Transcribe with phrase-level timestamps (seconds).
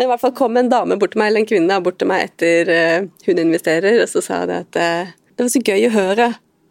[0.00, 2.08] Men i hvert fall kom en dame bort til meg, eller en kvinne bort til
[2.08, 5.82] meg etter uh, hun investerer, og så sa det at uh, det var så gøy
[5.84, 6.28] å høre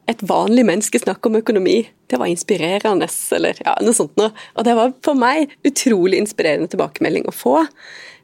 [0.09, 1.75] et vanlig menneske snakke om økonomi.
[2.09, 3.05] Det var inspirerende,
[3.37, 4.31] eller ja, noe sånt noe.
[4.57, 7.53] Og det var for meg utrolig inspirerende tilbakemelding å få.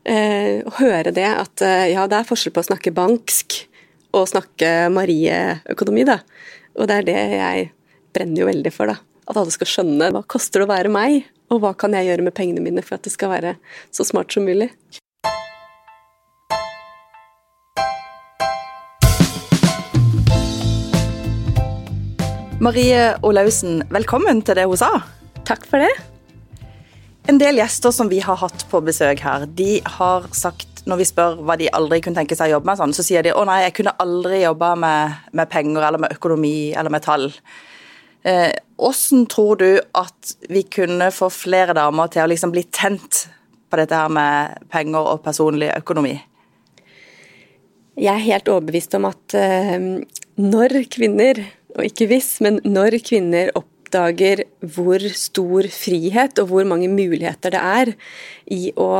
[0.10, 1.62] Eh, å høre det at
[1.92, 3.60] ja, det er forskjell på å snakke banksk
[4.18, 6.18] og snakke Marie-økonomi, da.
[6.82, 7.70] Og det er det jeg
[8.18, 8.98] brenner jo veldig for, da.
[9.30, 12.26] At alle skal skjønne hva koster det å være meg, og hva kan jeg gjøre
[12.26, 13.56] med pengene mine for at det skal være
[13.94, 14.72] så smart som mulig.
[22.66, 24.90] Marie Olaussen, velkommen til det hun sa.
[25.46, 25.92] Takk for det.
[27.30, 31.08] En del gjester som vi har hatt på besøk her, de har sagt når vi
[31.10, 33.44] spør hva de aldri kunne tenke seg å jobbe med, sånn, så sier de å
[33.50, 37.28] nei, jeg kunne aldri jobba med, med, penger eller med økonomi eller med tall.
[38.26, 43.26] Eh, hvordan tror du at vi kunne få flere damer til å liksom bli tent
[43.72, 46.18] på dette her med penger og personlig økonomi?
[47.96, 49.78] Jeg er helt overbevist om at uh,
[50.36, 51.40] når kvinner,
[51.78, 57.62] og ikke hvis, men når kvinner oppdager hvor stor frihet og hvor mange muligheter det
[57.64, 57.94] er
[58.52, 58.92] i å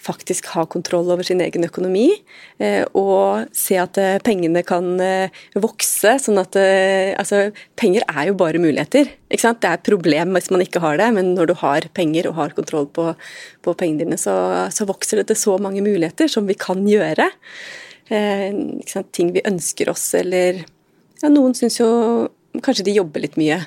[0.00, 2.08] faktisk ha kontroll over sin egen økonomi,
[2.62, 6.16] eh, og se at eh, pengene kan eh, vokse.
[6.24, 9.12] sånn at altså, Penger er jo bare muligheter.
[9.28, 9.60] ikke sant?
[9.60, 12.38] Det er et problem hvis man ikke har det, men når du har penger og
[12.40, 13.12] har kontroll på,
[13.62, 14.34] på pengene dine, så,
[14.72, 17.30] så, vokser det til så mange muligheter som vi kan gjøre.
[18.10, 18.50] Eh,
[19.12, 20.64] Ting vi ønsker oss, eller
[21.20, 21.90] ja, Noen syns jo
[22.64, 23.60] kanskje de jobber litt mye.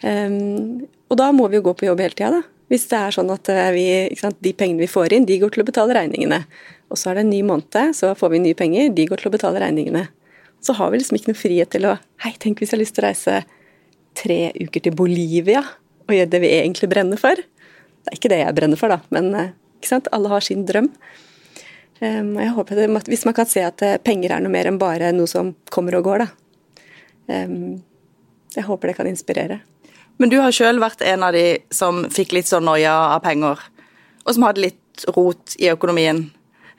[0.00, 2.59] Um, og da må vi jo gå på jobb hele tida, da.
[2.70, 3.86] Hvis det er sånn at eh, vi,
[4.18, 6.44] sant, de pengene vi får inn, de går til å betale regningene.
[6.90, 9.30] Og så er det en ny måned, så får vi nye penger, de går til
[9.30, 10.06] å betale regningene.
[10.62, 12.94] Så har vi liksom ikke noe frihet til å Hei, tenk hvis jeg har lyst
[12.98, 13.36] til å reise
[14.18, 15.62] tre uker til Bolivia
[16.06, 17.38] og gjøre det vi egentlig brenner for.
[17.38, 20.10] Det er ikke det jeg brenner for, da, men eh, ikke sant?
[20.14, 20.90] alle har sin drøm.
[22.00, 24.78] Um, jeg håper det, Hvis man kan se at eh, penger er noe mer enn
[24.80, 26.28] bare noe som kommer og går, da.
[27.28, 27.82] Um,
[28.54, 29.60] jeg håper det kan inspirere.
[30.20, 33.60] Men du har sjøl vært en av de som fikk litt sånn noia av penger,
[34.26, 36.26] og som hadde litt rot i økonomien.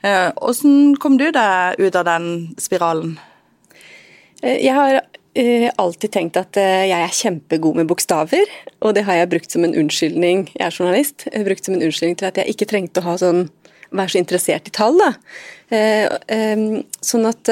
[0.02, 2.28] Hvordan eh, kom du deg ut av den
[2.62, 3.16] spiralen?
[4.42, 5.00] Eh, jeg har
[5.38, 8.46] eh, alltid tenkt at jeg er kjempegod med bokstaver,
[8.82, 10.48] og det har jeg brukt som en unnskyldning.
[10.54, 11.26] Jeg er journalist.
[11.26, 13.48] Jeg har brukt som en unnskyldning til at jeg ikke trengte å sånn,
[13.90, 15.02] være så interessert i tall.
[15.02, 15.12] Da.
[17.02, 17.50] Sånn at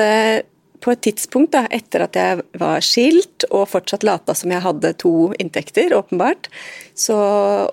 [0.81, 4.93] på et tidspunkt da, etter at jeg var skilt og fortsatt lata som jeg hadde
[5.01, 6.49] to inntekter, åpenbart,
[6.95, 7.19] så,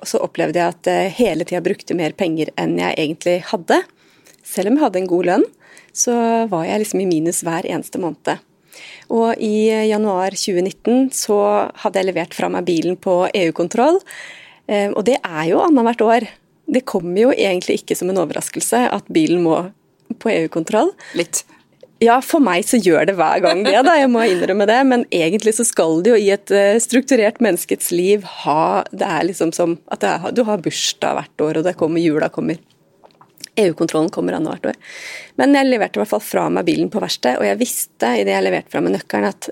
[0.04, 3.82] så opplevde jeg at jeg hele tida brukte mer penger enn jeg egentlig hadde.
[4.44, 5.48] Selv om jeg hadde en god lønn,
[5.98, 6.18] så
[6.52, 8.44] var jeg liksom i minus hver eneste måned.
[9.14, 11.40] Og i januar 2019 så
[11.82, 14.02] hadde jeg levert fra meg bilen på EU-kontroll,
[14.68, 16.28] eh, og det er jo annethvert år.
[16.68, 19.62] Det kommer jo egentlig ikke som en overraskelse at bilen må
[20.20, 20.92] på EU-kontroll.
[21.18, 21.46] Litt.
[22.04, 23.96] Ja, for meg så gjør det hver gang det, da.
[23.98, 24.78] jeg må innrømme det.
[24.86, 29.26] Men egentlig så skal det jo i et eh, strukturert menneskets liv ha Det er
[29.26, 32.62] liksom som at er, du har bursdag hvert år, og det kommer jula kommer.
[33.58, 34.82] EU-kontrollen kommer annethvert år.
[35.42, 38.36] Men jeg leverte i hvert fall fra meg bilen på verkstedet, og jeg visste idet
[38.36, 39.50] jeg leverte fra meg nøkkelen at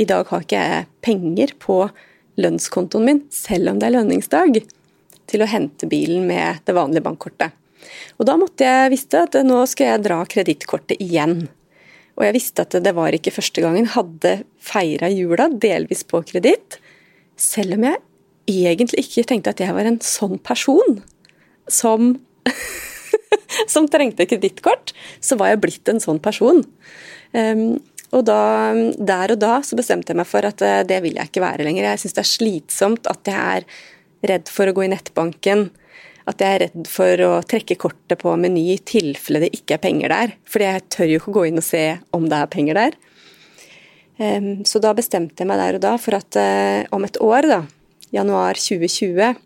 [0.00, 1.82] i dag har ikke jeg penger på
[2.40, 4.62] lønnskontoen min, selv om det er lønningsdag,
[5.28, 7.52] til å hente bilen med det vanlige bankkortet.
[8.16, 11.42] Og da måtte jeg visste at nå skal jeg dra kredittkortet igjen.
[12.18, 13.88] Og jeg visste at det var ikke første gangen.
[13.94, 16.78] Hadde feira jula delvis på kreditt.
[17.40, 18.02] Selv om jeg
[18.50, 21.00] egentlig ikke tenkte at jeg var en sånn person
[21.70, 22.16] som
[23.72, 24.92] som trengte kredittkort,
[25.22, 26.62] så var jeg blitt en sånn person.
[27.32, 27.80] Um,
[28.12, 28.40] og da,
[28.98, 31.64] Der og da så bestemte jeg meg for at eh, det vil jeg ikke være
[31.64, 31.86] lenger.
[31.88, 33.64] Jeg syns det er slitsomt at jeg er
[34.28, 35.70] redd for å gå i nettbanken
[36.30, 39.82] at jeg er redd for å trekke kortet på Meny i tilfelle det ikke er
[39.82, 40.34] penger der.
[40.48, 41.84] Fordi jeg tør jo ikke gå inn og se
[42.14, 42.98] om det er penger der.
[44.68, 47.62] Så da bestemte jeg meg der og da for at eh, om et år, da,
[48.14, 49.40] januar 2020,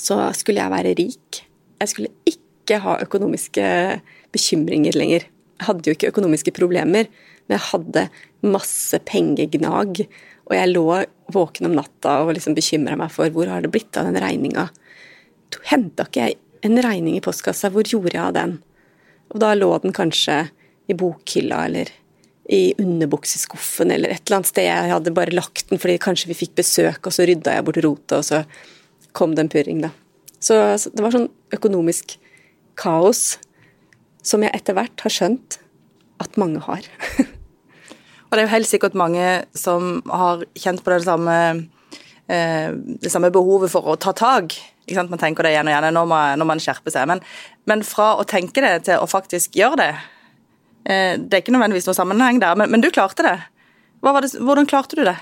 [0.00, 1.42] så skulle jeg være rik.
[1.80, 3.66] Jeg skulle ikke ha økonomiske
[4.34, 5.28] bekymringer lenger.
[5.60, 7.06] Jeg hadde jo ikke økonomiske problemer,
[7.46, 8.06] men jeg hadde
[8.48, 10.02] masse pengegnag.
[10.48, 10.86] Og jeg lå
[11.30, 14.66] våken om natta og liksom bekymra meg for hvor har det blitt av den regninga
[15.70, 18.58] henta ikke jeg en regning i postkassa, hvor gjorde jeg av den?
[19.32, 20.42] Og da lå den kanskje
[20.90, 21.90] i bokhylla eller
[22.50, 24.66] i underbukseskuffen eller et eller annet sted.
[24.66, 27.78] Jeg hadde bare lagt den fordi kanskje vi fikk besøk, og så rydda jeg bort
[27.84, 28.42] rotet, og så
[29.16, 29.92] kom det en purring, da.
[30.40, 32.16] Så, så det var sånn økonomisk
[32.80, 33.38] kaos
[34.26, 35.60] som jeg etter hvert har skjønt
[36.20, 36.86] at mange har.
[38.26, 41.36] og det er jo helt sikkert mange som har kjent på det samme,
[42.26, 44.58] eh, det samme behovet for å ta tak?
[44.90, 47.08] Man tenker det igjen og igjen, nå må, nå man skjerpe seg.
[47.10, 47.22] Men,
[47.70, 49.90] men, fra å tenke det til å faktisk gjøre det,
[50.84, 53.36] eh, det er ikke nødvendigvis noen sammenheng der, men, men du klarte det.
[54.02, 54.32] det.
[54.40, 55.18] Hvordan klarte du det?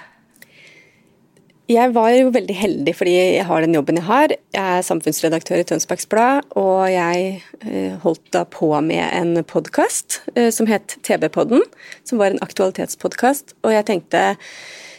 [1.68, 4.32] Jeg var jo veldig heldig fordi jeg har den jobben jeg har.
[4.56, 10.22] Jeg er samfunnsredaktør i Tønsbergs Blad, og jeg eh, holdt da på med en podkast
[10.32, 11.60] eh, som het TV-podden,
[12.08, 13.52] som var en aktualitetspodkast.
[13.68, 14.22] Og jeg tenkte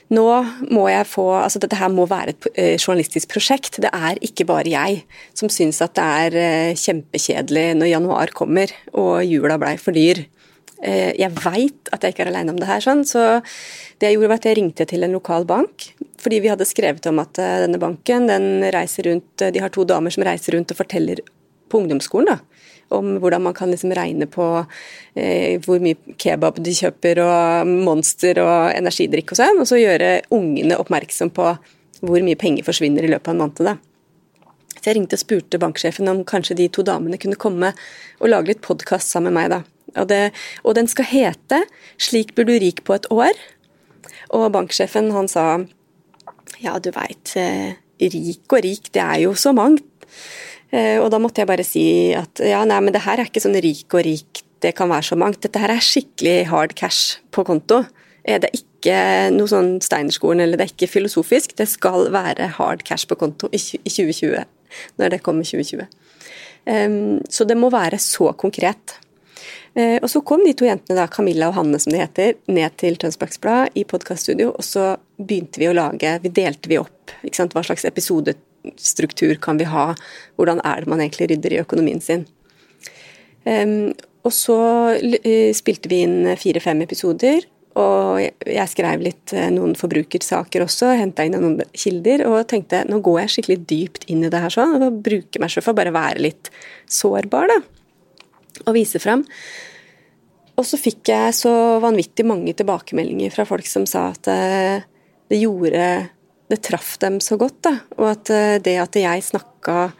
[0.09, 0.25] nå
[0.73, 3.81] må jeg få Altså dette her må være et eh, journalistisk prosjekt.
[3.83, 5.03] Det er ikke bare jeg
[5.37, 10.25] som syns at det er kjempekjedelig når januar kommer og jula blei for dyr.
[10.79, 13.41] Jeg veit at jeg ikke er aleine om det her, sånn, så
[13.99, 15.89] det jeg gjorde var at jeg ringte til en lokal bank
[16.19, 19.71] fordi vi hadde skrevet om at eh, denne banken den reiser rundt, eh, de har
[19.73, 21.21] to damer som reiser rundt og forteller
[21.69, 22.37] på ungdomsskolen da,
[22.95, 24.45] om hvordan man kan liksom regne på
[25.15, 30.15] eh, hvor mye kebab de kjøper og Monster og energidrikk og sånn, og så gjøre
[30.35, 31.51] ungene oppmerksom på
[31.99, 33.63] hvor mye penger forsvinner i løpet av en måned.
[33.65, 33.75] da.
[34.79, 37.73] Så Jeg ringte og spurte banksjefen om kanskje de to damene kunne komme
[38.19, 39.49] og lage litt podkast sammen med meg.
[39.51, 39.61] da.
[39.97, 40.31] Og, det,
[40.63, 41.65] og den skal hete
[41.97, 43.37] 'Slik blir du rik på et år'.
[44.29, 45.65] Og banksjefen han sa
[46.59, 49.85] ja, du veit, eh, rik og rik, det er jo så mangt.
[50.69, 51.83] Eh, og da måtte jeg bare si
[52.17, 55.07] at ja, nei, men det her er ikke sånn rik og rik, det kan være
[55.09, 55.41] så mangt.
[55.45, 57.83] Dette her er skikkelig hard cash på konto.
[58.25, 58.95] Det er ikke
[59.33, 61.55] noe sånn Steinerskolen eller det er ikke filosofisk.
[61.57, 64.43] Det skal være hard cash på konto i 2020,
[64.99, 65.87] når det kommer 2020.
[67.31, 68.99] Så det må være så konkret.
[69.73, 72.75] Eh, og så kom de to jentene, da, Camilla og Hanne som de heter, ned
[72.81, 77.13] til Tønsbergs Blad i podkaststudio, og så begynte vi å lage Vi delte vi opp.
[77.23, 77.85] Hva slags
[78.63, 79.93] episodestruktur kan vi ha?
[80.37, 82.25] Hvordan er det man egentlig rydder i økonomien sin?
[83.45, 83.93] Um,
[84.27, 84.59] og så
[84.99, 87.47] uh, spilte vi inn fire-fem episoder.
[87.79, 92.99] Og jeg skrev litt uh, noen forbrukersaker også, henta inn noen kilder og tenkte nå
[93.05, 95.81] går jeg skikkelig dypt inn i det her sånn, og bruker meg selv for å
[95.81, 96.53] bare være litt
[96.91, 97.59] sårbar, da
[98.65, 99.25] og vise frem.
[100.59, 101.53] Og så fikk jeg så
[101.83, 104.87] vanvittig mange tilbakemeldinger fra folk som sa at eh,
[105.31, 105.83] det gjorde
[106.49, 107.75] Det traff dem så godt, da.
[107.99, 109.91] Og at eh, det at jeg snakka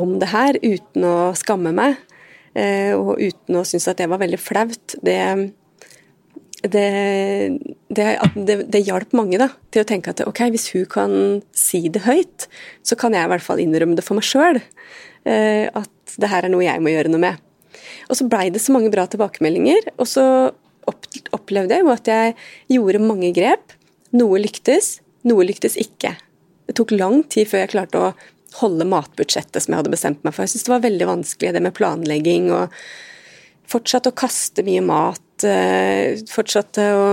[0.00, 1.96] om det her uten å skamme meg,
[2.54, 5.22] eh, og uten å synes at det var veldig flaut, det
[6.60, 6.88] det,
[7.88, 8.06] det,
[8.68, 11.12] det, hjalp mange da, til å tenke at ok, hvis hun kan
[11.56, 12.50] si det høyt,
[12.84, 14.60] så kan jeg i hvert fall innrømme det for meg sjøl.
[15.24, 17.40] At det her er noe jeg må gjøre noe med.
[18.12, 20.24] Og så blei det så mange bra tilbakemeldinger, og så
[21.32, 22.36] opplevde jeg jo at jeg
[22.76, 23.76] gjorde mange grep.
[24.16, 26.14] Noe lyktes, noe lyktes ikke.
[26.68, 28.12] Det tok lang tid før jeg klarte å
[28.60, 30.44] holde matbudsjettet som jeg hadde bestemt meg for.
[30.44, 32.74] Jeg syntes det var veldig vanskelig det med planlegging og
[33.70, 35.46] fortsatte å kaste mye mat.
[35.46, 37.06] Eh, fortsatte å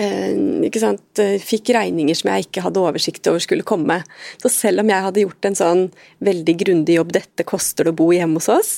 [0.00, 0.32] eh,
[0.68, 4.00] ikke sant, fikk regninger som jeg ikke hadde oversikt over skulle komme.
[4.40, 5.86] Så selv om jeg hadde gjort en sånn
[6.24, 8.72] veldig grundig jobb, dette koster det å bo hjemme hos oss,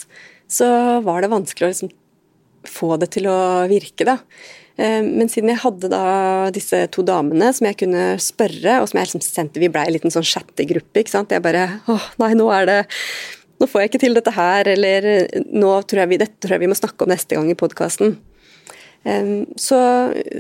[0.51, 0.67] så
[1.07, 1.95] var det vanskelig å liksom
[2.69, 3.39] få det til å
[3.71, 4.19] virke, da.
[4.77, 6.05] Eh, men siden jeg hadde da
[6.55, 9.97] disse to damene som jeg kunne spørre, og som jeg liksom sendte Vi blei en
[9.97, 11.35] liten sånn chattegruppe, ikke sant.
[11.35, 12.81] Jeg bare åh, nei, nå er det
[13.63, 15.05] Nå får jeg ikke til dette her, eller
[15.55, 18.17] nå tror jeg vi, dette tror jeg vi må snakke om neste gang i podkasten.
[19.07, 19.79] Eh, så,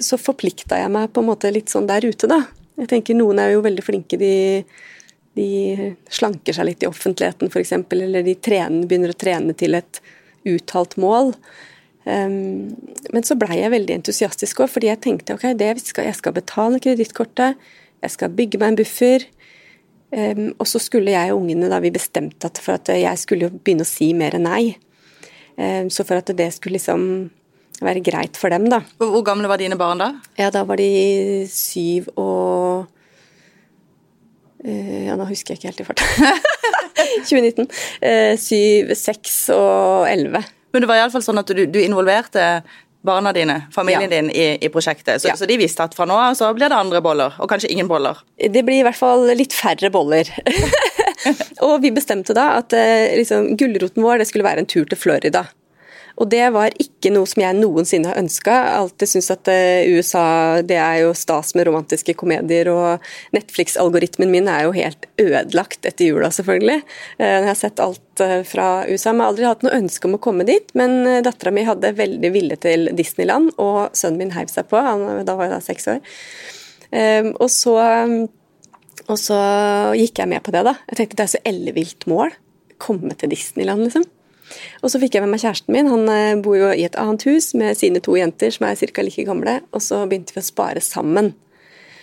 [0.02, 2.40] så forplikta jeg meg på en måte litt sånn der ute, da.
[2.80, 4.32] Jeg tenker Noen er jo veldig flinke, de
[5.38, 10.00] de slanker seg litt i offentligheten f.eks., eller de trener, begynner å trene til et
[10.48, 11.32] uttalt mål.
[12.02, 12.72] Um,
[13.14, 15.44] men så blei jeg veldig entusiastisk òg, fordi jeg tenkte ok,
[15.78, 17.60] skal, jeg skal betale kredittkortet,
[18.02, 19.28] jeg skal bygge meg en buffer.
[20.12, 23.52] Um, og så skulle jeg og ungene, da vi bestemte at for at jeg skulle
[23.54, 24.74] begynne å si mer nei.
[25.56, 27.30] Um, så for at det skulle liksom
[27.82, 28.82] være greit for dem, da.
[29.00, 30.12] Hvor gamle var dine barn da?
[30.38, 32.86] Ja, Da var de syv og
[34.66, 36.04] uh, ja, nå husker jeg ikke helt i farta.
[37.30, 37.70] 2019.
[38.02, 40.44] Uh, 7, 6 og 11.
[40.72, 42.62] Men det var iallfall sånn at du, du, involverte
[43.02, 44.20] barna dine, familien ja.
[44.20, 45.22] din, i, i prosjektet.
[45.22, 45.36] Så, ja.
[45.36, 47.90] så, de visste at fra nå av så blir det andre boller, og kanskje ingen
[47.90, 48.20] boller?
[48.38, 50.30] Det blir i hvert fall litt færre boller.
[51.66, 55.00] og vi bestemte da at eh, liksom, gulroten vår det skulle være en tur til
[55.00, 55.44] Florida.
[56.22, 58.54] Og det var ikke noe som jeg noensinne har ønska.
[58.76, 60.26] Alltid syns at uh, USA
[60.62, 63.02] det er jo stas med romantiske komedier, og
[63.34, 66.78] Netflix-algoritmen min er jo helt ødelagt etter jula, selvfølgelig.
[67.18, 70.14] Uh, jeg har sett alt uh, fra USA, men har aldri hatt noe ønske om
[70.14, 70.70] å komme dit.
[70.78, 74.78] Men dattera mi hadde veldig vilje til Disneyland, og sønnen min heiv seg på.
[74.78, 76.14] Da var jeg da seks år.
[77.40, 77.76] og så
[79.10, 79.36] og så
[79.98, 80.76] gikk jeg med på det, da.
[80.92, 82.30] Jeg tenkte det er så ellevilt mål.
[82.82, 84.06] Komme til Disneyland, liksom.
[84.82, 85.90] Og så fikk jeg med meg kjæresten min.
[85.92, 89.06] Han eh, bor jo i et annet hus med sine to jenter som er ca.
[89.06, 89.60] like gamle.
[89.72, 91.32] Og så begynte vi å spare sammen.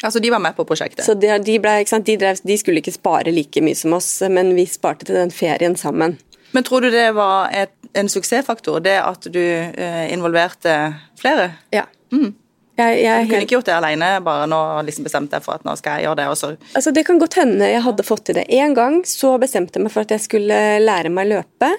[0.01, 1.03] Altså de var med på prosjektet?
[1.05, 4.53] Så de, de, ble, de, drev, de skulle ikke spare like mye som oss, men
[4.55, 6.15] vi sparte til den ferien sammen.
[6.55, 10.77] Men tror du det var et, en suksessfaktor, det at du eh, involverte
[11.19, 11.51] flere?
[11.75, 11.85] Ja.
[12.15, 12.31] Mm.
[12.79, 15.65] Jeg, jeg, du kunne ikke gjort det alene, bare nå liksom bestemte jeg for at
[15.67, 16.27] nå skal jeg gjøre det?
[16.31, 16.51] Også.
[16.79, 18.45] Altså Det kan godt hende jeg hadde fått til det.
[18.55, 21.73] En gang så bestemte jeg meg for at jeg skulle lære meg å løpe,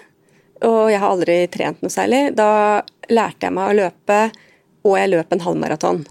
[0.66, 2.22] og jeg har aldri trent noe særlig.
[2.38, 4.18] Da lærte jeg meg å løpe,
[4.86, 6.02] og jeg løp en halvmaraton.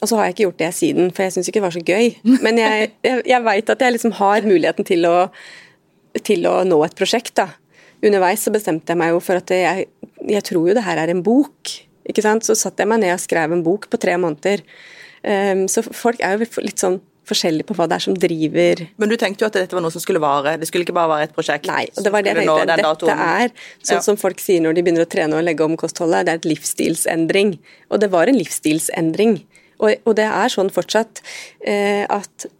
[0.00, 1.84] Og så har jeg ikke gjort det siden, for jeg syns ikke det var så
[1.84, 2.12] gøy.
[2.44, 5.16] Men jeg, jeg, jeg veit at jeg liksom har muligheten til å,
[6.24, 7.36] til å nå et prosjekt.
[7.40, 7.50] da
[8.00, 9.86] underveis så bestemte jeg meg jo for at jeg,
[10.30, 11.74] jeg tror jo det her er en bok.
[12.08, 12.46] ikke sant?
[12.46, 14.64] Så satte jeg meg ned og skrev en bok på tre måneder.
[15.20, 19.12] Um, så folk er jo litt sånn forskjellige på hva det er som driver Men
[19.12, 20.56] du tenkte jo at dette var noe som skulle vare?
[20.60, 21.70] Det skulle ikke bare være et prosjekt?
[21.70, 22.76] Nei, og det var det jeg tenkte.
[22.82, 24.04] Dette er sånn ja.
[24.04, 26.50] som folk sier når de begynner å trene og legge om kostholdet, det er et
[26.50, 27.56] livsstilsendring.
[27.90, 29.40] Og det var en livsstilsendring.
[29.80, 31.22] Og, og det er sånn fortsatt
[31.64, 32.50] eh, at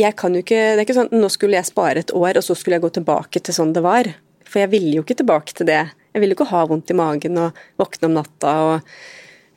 [0.00, 2.44] jeg kan jo ikke Det er ikke sånn nå skulle jeg spare et år, og
[2.46, 4.08] så skulle jeg gå tilbake til sånn det var.
[4.48, 5.82] For jeg ville jo ikke tilbake til det.
[6.14, 8.94] Jeg ville jo ikke ha vondt i magen og våkne om natta og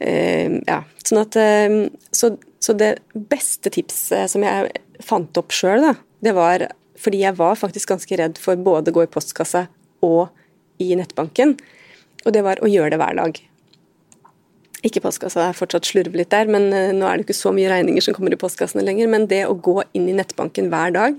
[0.04, 0.84] eh, Ja.
[1.04, 1.78] Sånn at eh,
[2.16, 4.72] så, så, det beste tipset som jeg
[5.04, 5.90] fant opp sjøl,
[6.24, 6.70] det var
[7.04, 9.66] fordi jeg var faktisk ganske redd for både å gå i postkassa
[10.06, 10.30] og
[10.84, 11.58] i nettbanken.
[12.24, 13.40] Og det var å gjøre det hver dag.
[14.84, 17.72] Ikke postkassa, er fortsatt slurver litt der, men uh, nå er det ikke så mye
[17.72, 19.10] regninger som kommer i postkassene lenger.
[19.12, 21.18] Men det å gå inn i nettbanken hver dag,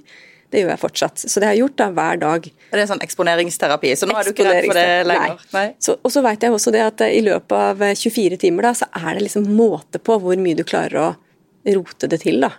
[0.53, 1.25] det gjør jeg fortsatt.
[1.25, 2.49] Så det har jeg gjort da hver dag.
[2.71, 5.37] Det er sånn eksponeringsterapi, så nå er du ikke redd for det lenger?
[5.41, 5.53] Nei.
[5.57, 5.67] Nei.
[5.83, 8.89] Så, og så vet jeg også det at i løpet av 24 timer da, så
[9.01, 11.11] er det liksom måte på hvor mye du klarer å
[11.73, 12.41] rote det til.
[12.45, 12.53] da.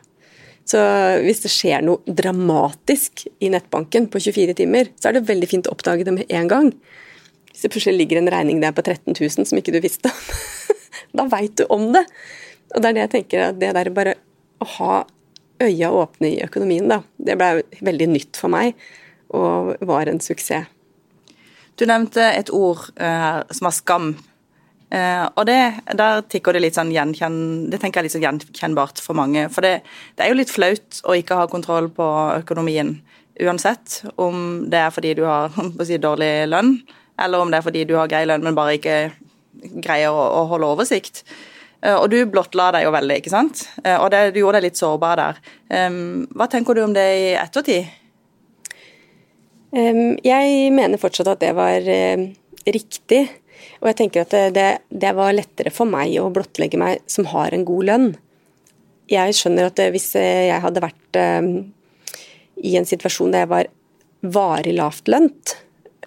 [0.65, 0.81] Så
[1.21, 5.69] hvis det skjer noe dramatisk i nettbanken på 24 timer, så er det veldig fint
[5.69, 6.71] å oppdage det med en gang.
[7.51, 10.23] Hvis det plutselig ligger en regning der på 13 000 som ikke du visste om,
[11.21, 12.05] da veit du om det.
[12.73, 14.17] Og det er det jeg tenker, at det der bare
[14.63, 14.95] å ha
[15.63, 17.03] øya åpne i økonomien, da.
[17.15, 18.73] Det ble veldig nytt for meg,
[19.35, 20.71] og var en suksess.
[21.75, 24.13] Du nevnte et ord eh, som var skam.
[24.93, 25.57] Uh, og det,
[25.97, 27.37] der tikker det litt sånn gjenkjenn...
[27.71, 29.47] Det tenker jeg er litt sånn gjenkjennbart for mange.
[29.53, 29.79] For det,
[30.13, 32.05] det, er jo litt flaut å ikke ha kontroll på
[32.37, 32.93] økonomien.
[33.41, 35.51] Uansett om det er fordi du har
[35.87, 36.77] si, dårlig lønn,
[37.21, 38.99] eller om det er fordi du har grei lønn, men bare ikke
[39.83, 41.25] greier å, å holde oversikt.
[41.81, 43.65] Eh, og du blottla deg jo veldig, ikke sant.
[43.83, 45.43] Eh, og det, du gjorde deg litt sårbar der.
[46.35, 47.89] Hva tenker du om det i ettertid?
[49.75, 53.25] Jeg mener fortsatt at det var riktig.
[53.81, 57.53] Og jeg tenker at det, det, var lettere for meg å blottlegge meg som har
[57.53, 58.07] en god lønn.
[59.11, 63.69] Jeg skjønner at hvis jeg hadde vært i en situasjon der jeg var
[64.35, 65.57] varig lavtlønt,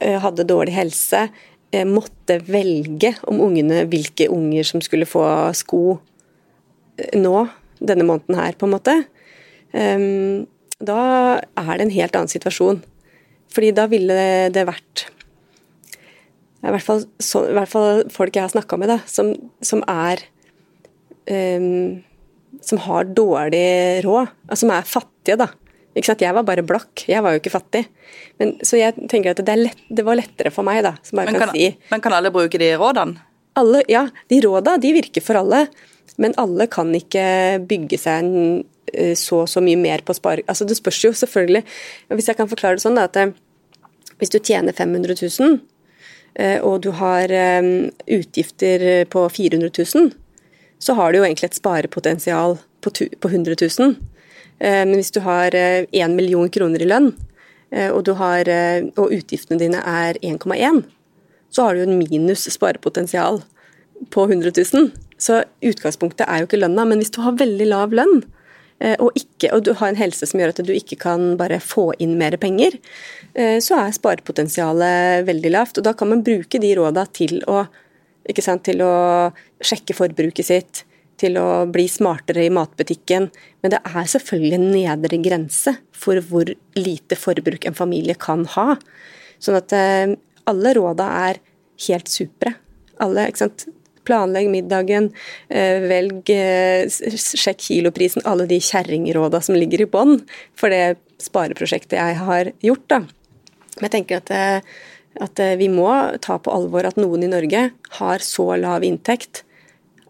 [0.00, 1.28] eh, hadde dårlig helse,
[1.70, 5.24] Eh, måtte velge om ungene, hvilke unger som skulle få
[5.56, 5.98] sko
[6.96, 7.42] eh, nå,
[7.78, 8.94] denne måneden her, på en måte,
[9.68, 11.00] da
[11.36, 12.80] er det en helt annen situasjon.
[13.52, 14.16] Fordi da ville
[14.50, 15.04] det vært
[16.58, 19.30] i hvert fall, så, i hvert fall folk jeg har snakka med, da, som,
[19.62, 20.24] som er
[21.30, 22.00] um,
[22.64, 25.50] Som har dårlig råd, altså som er fattige, da.
[25.94, 26.24] Ikke sant?
[26.24, 27.84] Jeg var bare blakk, jeg var jo ikke fattig.
[28.40, 30.96] Men, så jeg tenker at det, lett, det, var lettere for meg, da.
[31.12, 31.70] men, kan, kan si.
[31.92, 33.24] men kan alle bruke de rådene?
[33.58, 35.64] Alle, ja, de råda de virker for alle.
[36.18, 37.24] Men alle kan ikke
[37.70, 38.62] bygge seg en,
[38.92, 40.44] eh, så så mye mer på spare...
[40.46, 41.62] Altså, det spørs jo selvfølgelig
[42.10, 43.34] Hvis jeg kan forklare det sånn, da, at eh,
[44.18, 45.58] hvis du tjener 500 000, eh,
[46.38, 47.32] og du har
[48.06, 50.12] utgifter på 400 000,
[50.78, 53.96] så har du jo egentlig et sparepotensial på 100 000.
[54.58, 57.12] Eh, men hvis du har én eh, million kroner i lønn,
[57.70, 58.50] eh, og, har,
[58.96, 60.82] og utgiftene dine er 1,1,
[61.50, 63.42] så har du en minus sparepotensial
[64.14, 64.90] på 100 000.
[65.18, 68.22] Så utgangspunktet er jo ikke lønna, men hvis du har veldig lav lønn,
[68.78, 71.88] og, ikke, og du har en helse som gjør at du ikke kan bare få
[71.98, 72.76] inn mer penger,
[73.34, 75.80] så er sparepotensialet veldig lavt.
[75.80, 77.64] Og da kan man bruke de råda til å,
[78.38, 78.92] sant, til å
[79.58, 80.84] sjekke forbruket sitt,
[81.18, 83.28] til å bli smartere i matbutikken.
[83.62, 88.76] Men det er selvfølgelig en nedre grense for hvor lite forbruk en familie kan ha.
[89.42, 90.14] Sånn at eh,
[90.48, 91.42] alle råda er
[91.88, 92.54] helt supre.
[93.02, 93.66] Alle, ikke sant.
[94.08, 95.10] Planlegg middagen,
[95.52, 100.22] eh, velg, eh, sjekk kiloprisen, alle de kjerringråda som ligger i bånn
[100.56, 102.86] for det spareprosjektet jeg har gjort.
[102.88, 102.98] da.
[103.78, 104.64] Men jeg tenker at,
[105.20, 105.90] at vi må
[106.24, 109.44] ta på alvor at noen i Norge har så lav inntekt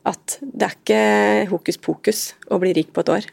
[0.08, 3.28] at det er ikke hokus pokus å bli rik på et år.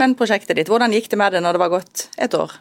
[0.00, 2.54] Men prosjektet ditt, hvordan gikk det med det når det var gått et år?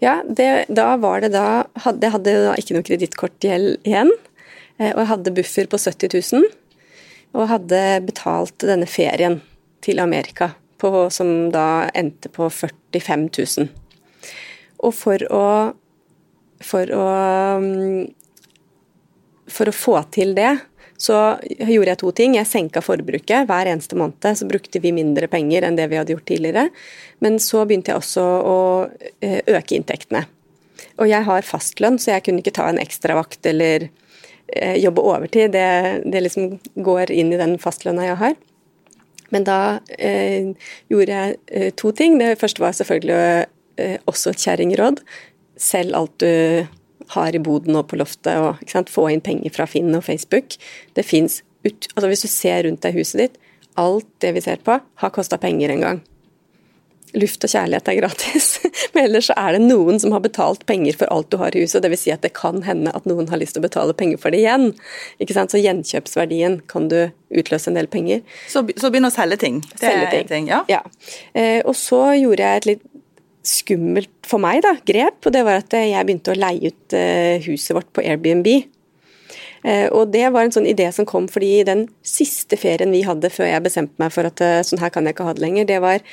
[0.00, 4.12] Ja, det, da var det da hadde, hadde da ikke noe kredittkortgjeld igjen.
[4.80, 6.48] Eh, og jeg hadde buffer på 70 000.
[7.36, 9.38] Og hadde betalt denne ferien
[9.84, 13.68] til Amerika på, som da endte på 45 000.
[14.80, 15.44] Og for å,
[16.64, 17.06] for å
[17.60, 18.16] mm,
[19.50, 20.52] For å få til det,
[20.94, 22.34] så gjorde jeg to ting.
[22.36, 23.48] Jeg senka forbruket.
[23.48, 26.68] Hver eneste måned så brukte vi mindre penger enn det vi hadde gjort tidligere.
[27.18, 28.60] Men så begynte jeg også å
[29.18, 30.22] eh, øke inntektene.
[31.02, 33.88] Og jeg har fastlønn, så jeg kunne ikke ta en ekstravakt eller
[34.80, 35.52] jobbe overtid.
[35.54, 38.38] Det, det liksom går inn i den fastlønna jeg har.
[39.30, 39.58] Men da
[39.98, 40.50] eh,
[40.90, 42.18] gjorde jeg eh, to ting.
[42.18, 43.46] Det første var selvfølgelig
[43.80, 45.02] eh, også et kjerringråd.
[45.60, 46.66] Selg alt du
[47.14, 50.58] har i boden og på loftet, og få inn penger fra Finn og Facebook.
[50.94, 53.34] Det fins altså Hvis du ser rundt deg huset ditt,
[53.76, 55.98] alt det vi ser på, har kosta penger en gang
[57.16, 58.48] luft og kjærlighet er gratis.
[58.94, 61.64] Men ellers så er det noen som har betalt penger for alt du har i
[61.64, 61.82] huset.
[61.84, 62.04] Dvs.
[62.04, 64.42] Si at det kan hende at noen har lyst til å betale penger for det
[64.42, 64.70] igjen.
[65.22, 65.52] Ikke sant?
[65.52, 66.98] Så gjenkjøpsverdien kan du
[67.30, 68.22] utløse en del penger.
[68.50, 69.60] Så, så begynne å selge ting.
[69.74, 70.30] Det selge ting.
[70.30, 70.64] ting ja.
[70.70, 70.82] ja.
[71.34, 72.86] Eh, og så gjorde jeg et litt
[73.46, 77.40] skummelt for meg da, grep, og det var at jeg begynte å leie ut eh,
[77.46, 78.50] huset vårt på Airbnb.
[79.64, 83.28] Eh, og Det var en sånn idé som kom fordi den siste ferien vi hadde
[83.32, 85.68] før jeg bestemte meg for at eh, sånn her kan jeg ikke ha det lenger,
[85.68, 86.04] det var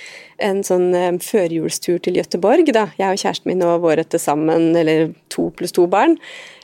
[0.44, 2.68] en sånn eh, førjulstur til Gøteborg.
[2.76, 2.90] da.
[3.00, 6.18] Jeg og kjæresten min og våre til sammen, eller to pluss to barn,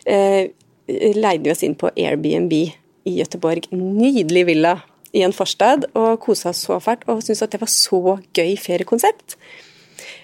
[0.04, 3.70] leide vi oss inn på Airbnb i Gøteborg.
[3.72, 4.78] Nydelig villa
[5.16, 7.06] i en forstad, og kosa oss så fælt.
[7.08, 9.38] Og syntes at det var så gøy feriekonsept.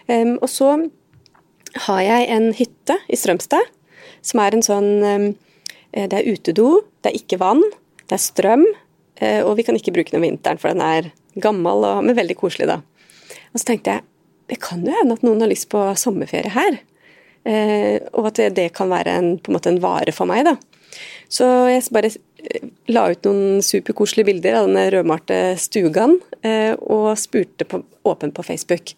[0.09, 0.73] Og så
[1.85, 3.71] har jeg en hytte i Strømstad,
[4.25, 4.89] som er en sånn
[5.91, 7.63] det er utedo, det er ikke vann,
[8.09, 8.65] det er strøm,
[9.21, 12.37] eh, og vi kan ikke bruke den om vinteren, for den er gammel, men veldig
[12.37, 12.79] koselig, da.
[13.53, 14.05] Og så tenkte jeg
[14.49, 16.79] det kan jo hende at noen har lyst på sommerferie her.
[17.45, 20.55] Eh, og at det, kan være en, på en, måte en vare for meg, da.
[21.29, 22.09] Så jeg bare
[22.89, 26.17] la ut noen superkoselige bilder av denne rødmalte stugan,
[26.81, 28.95] og spurte på, åpent på Facebook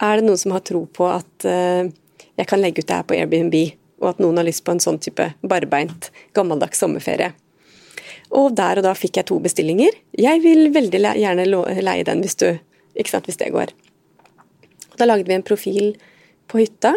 [0.00, 3.18] er det noen som har tro på at jeg kan legge ut det her på
[3.18, 3.56] Airbnb
[4.00, 7.32] og at noen har lyst på en sånn type barbeint, gammeldags sommerferie.
[8.36, 9.94] Og der og da fikk jeg to bestillinger.
[10.18, 11.46] Jeg vil veldig gjerne
[11.82, 12.48] leie den hvis, du,
[13.06, 13.72] sant, hvis det går.
[14.98, 15.94] Da lagde vi en profil
[16.50, 16.94] på hytta,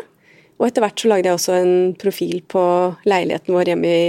[0.59, 2.63] og etter hvert så lagde jeg også en profil på
[3.09, 4.03] leiligheten vår hjemme i,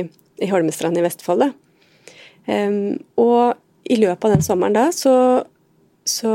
[0.44, 1.48] i Holmestrand i Vestfold.
[2.44, 3.56] Um, og
[3.88, 5.14] i løpet av den sommeren da, så,
[6.04, 6.34] så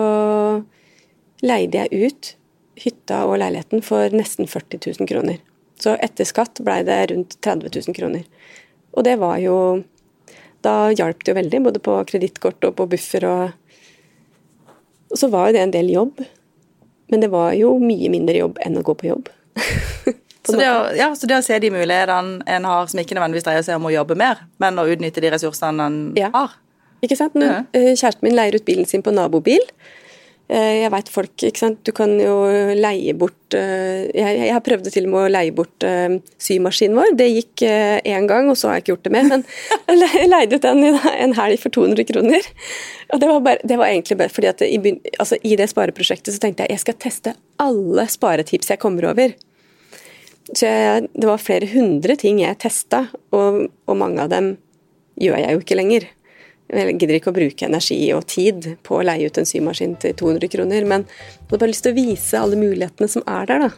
[1.46, 2.34] leide jeg ut
[2.80, 5.40] hytta og leiligheten for nesten 40 000 kroner.
[5.80, 8.26] Så etter skatt blei det rundt 30 000 kroner.
[8.98, 9.56] Og det var jo
[10.64, 13.52] Da hjalp det jo veldig, både på kredittkort og på buffer og
[15.10, 16.20] Og så var jo det en del jobb.
[17.10, 19.30] Men det var jo mye mindre jobb enn å gå på jobb.
[20.46, 23.48] så, det å, ja, så det å se de mulighetene en har, som ikke nødvendigvis
[23.48, 26.30] dreier seg om å jobbe mer, men å utnytte de ressursene en ja.
[26.36, 26.54] har.
[27.02, 27.34] Ikke sant?
[27.40, 27.48] Nå.
[27.74, 29.66] Eh, kjæresten min leier ut bilen sin på nabobil.
[30.50, 31.82] Eh, jeg veit folk ikke sant?
[31.86, 32.34] Du kan jo
[32.74, 37.12] leie bort eh, Jeg, har prøvd til og med å leie bort uh, symaskinen vår.
[37.20, 39.28] Det gikk én gang, og så har jeg ikke gjort det mer.
[39.30, 39.46] Men
[40.02, 42.50] jeg leide ut den en helg for 200 kroner.
[43.14, 44.80] Og det var, bare, det var egentlig bare fordi at i,
[45.20, 49.38] altså, i, det spareprosjektet så tenkte jeg jeg skal teste alle sparetips jeg kommer over.
[50.50, 53.06] Så jeg, det var flere hundre ting jeg testa,
[53.38, 54.56] og, og mange av dem
[55.22, 56.10] gjør jeg jo ikke lenger.
[56.70, 60.14] Jeg gidder ikke å bruke energi og tid på å leie ut en symaskin til
[60.14, 63.66] 200 kroner, men jeg hadde bare lyst til å vise alle mulighetene som er der,
[63.66, 63.72] da.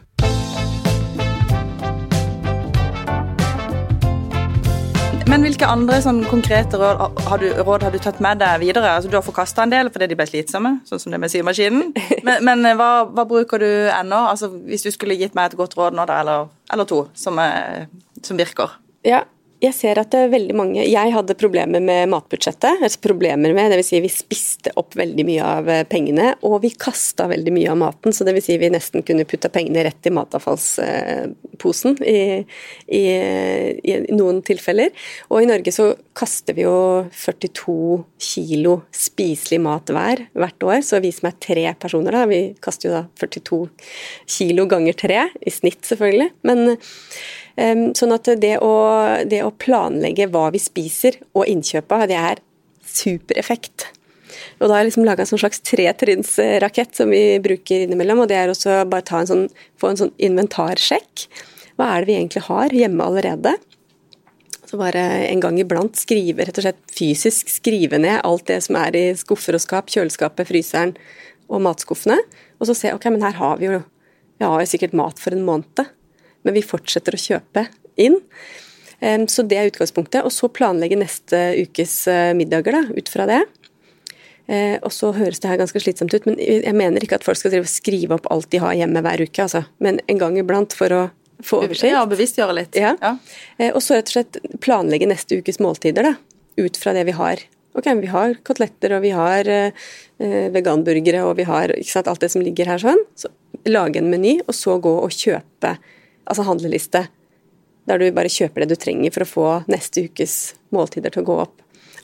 [5.31, 8.97] Men hvilke andre sånn konkrete råd har, du, råd har, du, tatt med deg videre?
[8.97, 11.93] Altså, du har forkasta en del fordi de ble slitsomme, sånn som det med symaskinen.
[12.27, 14.19] Men, men eh, hva, hva, bruker du ennå?
[14.33, 17.39] Altså, hvis du skulle gitt meg et godt råd nå, da, eller, eller to, som,
[17.39, 17.87] er,
[18.19, 18.75] som virker?
[19.07, 19.23] Ja,
[19.61, 22.81] jeg ser at det er veldig mange Jeg hadde problemer med matbudsjettet.
[22.81, 23.91] altså problemer med, Dvs.
[23.91, 27.77] Si vi spiste opp veldig mye av eh, pengene, og vi kasta veldig mye av
[27.77, 28.15] maten.
[28.15, 28.47] Så dvs.
[28.47, 32.21] Si vi nesten kunne putta pengene rett i matavfallsposen i,
[32.87, 33.03] i,
[33.83, 34.89] i, noen tilfeller.
[35.29, 37.77] Og i Norge så kaster vi jo 42
[38.31, 40.79] kilo spiselig mat hver hvert år.
[40.87, 43.61] Så vi som er tre personer, da, vi kaster jo da 42
[44.39, 46.31] kilo ganger tre, i snitt selvfølgelig.
[46.47, 46.77] men
[47.57, 48.73] Sånn at det å,
[49.27, 52.43] det å planlegge hva vi spiser og innkjøpa, det er
[52.87, 53.89] supereffekt.
[54.59, 58.23] Og da har jeg liksom laga en slags tretrinnsrakett som vi bruker innimellom.
[58.23, 59.45] og Det er også bare en sånn,
[59.81, 61.27] få en sånn inventarsjekk.
[61.79, 63.55] Hva er det vi egentlig har hjemme allerede?
[64.69, 68.77] Så bare en gang iblant skrive, rett og slett fysisk skrive ned alt det som
[68.79, 70.93] er i skuffer og skap, kjøleskapet, fryseren
[71.51, 72.21] og matskuffene.
[72.61, 73.81] Og så se ok, men her har vi jo,
[74.39, 75.91] vi har jo sikkert mat for en måned
[76.43, 77.67] men vi fortsetter å kjøpe
[78.01, 78.19] inn.
[79.01, 80.21] Så det er utgangspunktet.
[80.21, 83.39] Og så planlegge neste ukes eh, middager da, ut fra det.
[84.51, 87.39] Eh, og så høres det her ganske slitsomt ut, men jeg mener ikke at folk
[87.39, 89.63] skal skrive opp alt de har hjemme hver uke, altså.
[89.83, 91.01] Men en gang iblant for å
[91.45, 91.91] få oversikt.
[91.93, 92.77] Ja, bevisstgjøre litt.
[92.79, 92.95] Ja.
[92.99, 93.15] ja.
[93.57, 96.15] Eh, og så rett og slett planlegge neste ukes måltider, da.
[96.59, 97.45] Ut fra det vi har.
[97.77, 99.87] Ok, vi har koteletter, og vi har eh,
[100.51, 102.99] veganburgere, og vi har sant, alt det som ligger her sånn.
[103.15, 103.31] Så
[103.69, 105.77] lage en meny, og så gå og kjøpe,
[106.25, 107.05] altså handleliste.
[107.89, 111.29] Der du bare kjøper det du trenger for å få neste ukes måltider til å
[111.31, 111.55] gå opp.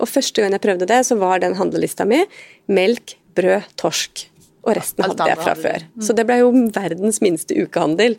[0.01, 2.23] Og første gang jeg prøvde det, så var den handlelista mi
[2.69, 4.27] melk, brød, torsk.
[4.67, 5.85] Og resten hadde jeg fra før.
[5.95, 6.05] Mm.
[6.05, 8.17] Så det ble jo verdens minste ukehandel.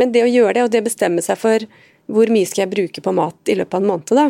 [0.00, 1.66] Men det å gjøre det, og det bestemme seg for
[2.12, 4.26] hvor mye skal jeg bruke på mat i løpet av en måned, da.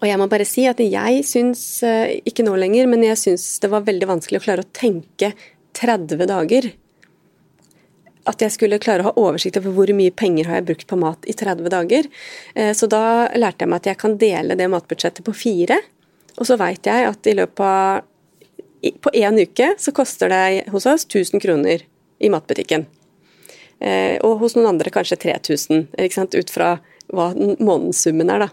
[0.00, 3.58] Og jeg må bare si at jeg syns, eh, ikke nå lenger, men jeg syns
[3.60, 5.34] det var veldig vanskelig å klare å tenke
[5.76, 6.70] 30 dager.
[8.28, 10.98] At jeg skulle klare å ha oversikt over hvor mye penger har jeg brukt på
[11.00, 12.08] mat i 30 dager.
[12.54, 15.80] Eh, så da lærte jeg meg at jeg kan dele det matbudsjettet på fire.
[16.36, 18.06] Og så veit jeg at i løpet av
[19.04, 21.82] På én uke så koster det hos oss 1000 kroner
[22.18, 22.86] i matbutikken.
[23.80, 25.90] Eh, og hos noen andre kanskje 3000,
[26.32, 26.78] ut fra
[27.12, 28.46] hva månedssummen er.
[28.46, 28.48] da.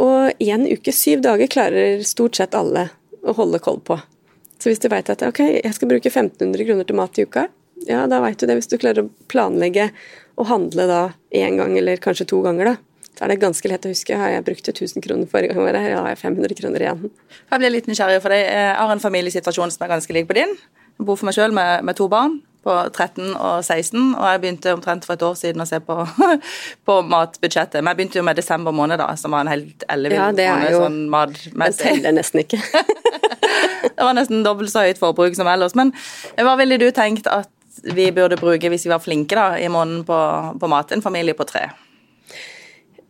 [0.00, 2.88] Og én uke, syv dager, klarer stort sett alle
[3.22, 3.98] å holde koll på.
[4.58, 7.48] Så hvis du veit at ok, jeg skal bruke 1500 kroner til mat i uka,
[7.88, 8.58] ja, da veit du det.
[8.60, 9.90] Hvis du klarer å planlegge
[10.40, 11.02] og handle da
[11.36, 12.76] én gang eller kanskje to ganger, da,
[13.12, 14.16] så er det ganske lett å huske.
[14.18, 17.10] Har jeg brukt 1000 kroner forrige gang, eller har jeg 500 kroner igjen.
[17.50, 18.46] Jeg blir litt nysgjerrig, for deg.
[18.46, 20.56] jeg har en familiesituasjon som er ganske lik på din.
[20.98, 24.40] Jeg bor for meg sjøl med, med, to barn på 13 og 16, og jeg
[24.44, 25.96] begynte omtrent for et år siden å se på,
[26.88, 27.80] på matbudsjettet.
[27.80, 30.48] Men jeg begynte jo med desember måned, da, som var en helt ellevill ja, det
[30.52, 30.76] måned.
[30.78, 31.82] Sånn matmessig.
[31.82, 32.62] Den teller nesten ikke.
[33.88, 35.74] det var nesten dobbelt så høyt forbruk som ellers.
[35.78, 35.90] Men
[36.38, 37.50] hva ville du tenkt at
[37.82, 40.18] vi burde bruke hvis vi var flinke da, i måneden på,
[40.60, 40.92] på mat?
[40.94, 41.68] En familie på tre?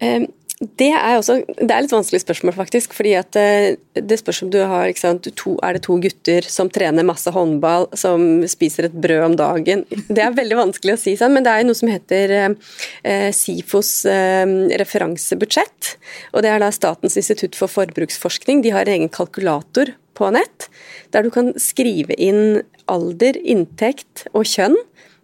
[0.03, 0.27] Um,
[0.63, 2.93] det er, også, det er litt vanskelig spørsmål, faktisk.
[2.95, 4.93] fordi at eh, Det spørs om du har
[5.35, 9.85] to, Er det to gutter som trener masse håndball, som spiser et brød om dagen?
[10.09, 14.05] Det er veldig vanskelig å si, sånn, men det er noe som heter eh, SIFOs
[14.07, 14.47] eh,
[14.79, 15.97] referansebudsjett.
[16.33, 18.63] og Det er da Statens institutt for forbruksforskning.
[18.63, 20.69] De har en egen kalkulator på nett,
[21.15, 24.77] der du kan skrive inn alder, inntekt og kjønn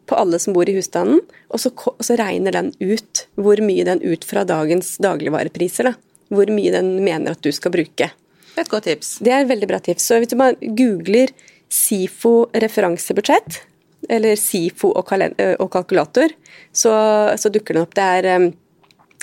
[0.08, 1.20] på alle som bor i husstanden,
[1.52, 5.94] og så, og så, regner den ut hvor mye den ut fra dagens dagligvarepriser, da,
[6.32, 8.10] hvor mye den mener at du skal bruke.
[8.58, 9.18] Et godt tips.
[9.22, 10.08] Det er et veldig bra tips.
[10.08, 11.30] Så hvis du bare googler
[11.70, 13.60] SIFO referansebudsjett,
[14.08, 16.32] eller SIFO og, og kalkulator,
[16.72, 16.94] så,
[17.36, 17.94] så, dukker den opp.
[17.98, 18.48] Det er um,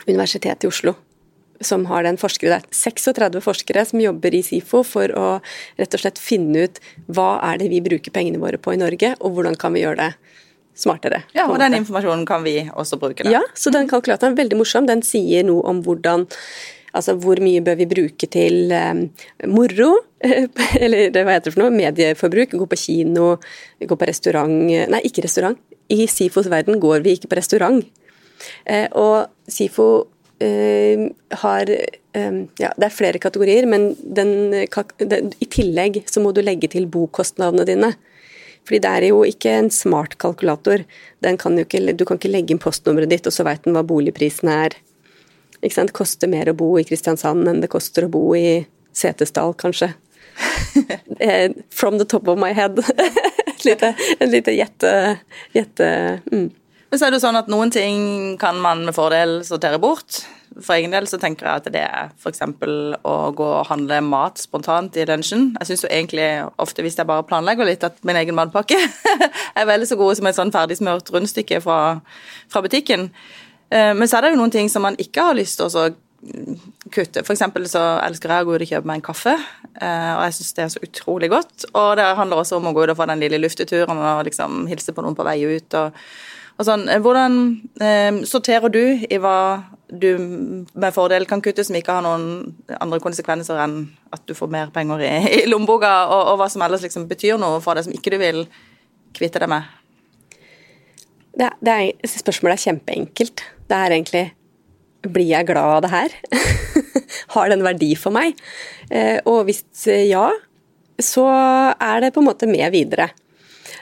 [0.06, 0.94] Universitetet i Oslo
[1.64, 2.58] som har den forskere.
[2.58, 5.28] Det er 36 forskere som jobber i SIFO for å
[5.80, 9.16] rett og slett finne ut hva er det vi bruker pengene våre på i Norge,
[9.22, 10.12] og hvordan kan vi gjøre det
[10.76, 11.24] smartere.
[11.36, 13.24] Ja, og den informasjonen kan vi også bruke.
[13.24, 13.38] Da.
[13.38, 14.90] Ja, så den kalkulatoren er veldig morsom.
[14.90, 16.28] Den sier noe om hvordan
[16.96, 19.02] Altså hvor mye bør vi bruke til um,
[19.52, 19.90] moro,
[20.86, 22.56] eller hva heter det for noe, medieforbruk.
[22.56, 23.34] Gå på kino,
[23.84, 25.60] gå på restaurant Nei, ikke restaurant.
[25.92, 27.84] I SIFOs verden går vi ikke på restaurant.
[28.64, 29.90] Eh, og SIFO
[30.40, 31.70] har
[32.18, 36.90] um, Ja, det er flere kategorier, men den, i tillegg så må du legge til
[36.92, 37.94] bokostnadene dine.
[38.66, 40.84] Fordi det er jo ikke en smart kalkulator.
[41.40, 44.50] Kan ikke, du kan ikke legge inn postnummeret ditt, og så veit den hva boligprisen
[44.52, 44.76] er.
[45.62, 45.94] Ikke sant?
[45.94, 49.94] Det koster mer å bo i Kristiansand enn det koster å bo i Setesdal, kanskje.
[51.20, 52.80] Eh, from the top of my head.
[53.48, 54.90] et lite, et lite gjette...
[55.56, 55.88] gjette
[56.28, 56.50] mm.
[56.92, 60.22] Men så er det sånn at noen ting kan man med fordel sortere bort.
[60.56, 62.44] For egen del så tenker jeg at det er f.eks.
[63.04, 65.50] å gå og handle mat spontant i lunsjen.
[65.60, 66.28] Jeg syns jo egentlig
[66.62, 68.78] ofte, hvis jeg bare planlegger litt, at min egen matpakke
[69.60, 71.80] er veldig så god som et sånn ferdigsmurt rundstykke fra,
[72.48, 73.10] fra, butikken.
[73.68, 75.90] Eh, men så er det jo noen ting som man ikke har lyst til å
[76.94, 77.26] kutte.
[77.26, 79.34] For eksempel så elsker jeg å gå ut og kjøpe meg en kaffe,
[79.76, 81.68] eh, og jeg syns det er så utrolig godt.
[81.74, 84.64] Og det handler også om å gå ut og få den lille lufteturen og liksom
[84.72, 85.78] hilse på noen på vei ut.
[85.82, 86.00] og
[86.60, 87.40] eh, hvordan
[87.82, 89.38] eh, sorterer du i hva
[89.90, 90.18] du
[90.74, 93.78] med fordel kan kutte, som ikke har noen andre konsekvenser enn
[94.16, 97.38] at du får mer penger i, i lommeboka, og, og, hva som ellers liksom betyr
[97.42, 98.46] noe for deg som ikke du vil
[99.16, 99.68] kvitte deg med?
[101.36, 103.44] Det, det er, spørsmålet er kjempeenkelt.
[103.68, 104.26] Det er egentlig
[105.06, 106.16] blir jeg glad av det her?
[107.36, 108.40] har det en verdi for meg?
[108.90, 109.62] Eh, og hvis
[110.08, 110.30] ja,
[111.02, 113.12] så er det på en måte med videre.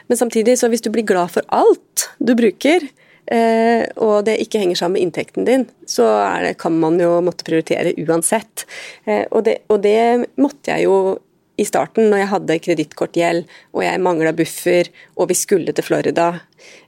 [0.08, 2.86] Men samtidig, så hvis du blir glad for alt du bruker,
[3.32, 6.08] eh, og det ikke henger sammen med inntekten din, så
[6.44, 8.66] det, kan man jo måtte prioritere uansett.
[9.06, 10.98] Eh, og, det, og, det, måtte jeg jo
[11.62, 13.44] i starten, når jeg hadde kredittkortgjeld
[13.76, 14.90] og jeg mangla buffer
[15.22, 16.32] og vi skulle til Florida.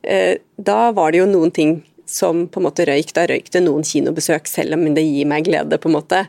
[0.01, 1.77] Eh, da var det jo noen ting
[2.09, 3.13] som på en måte røyk.
[3.17, 6.19] Da røyk det noen kinobesøk, selv om det gir meg glede, på en måte.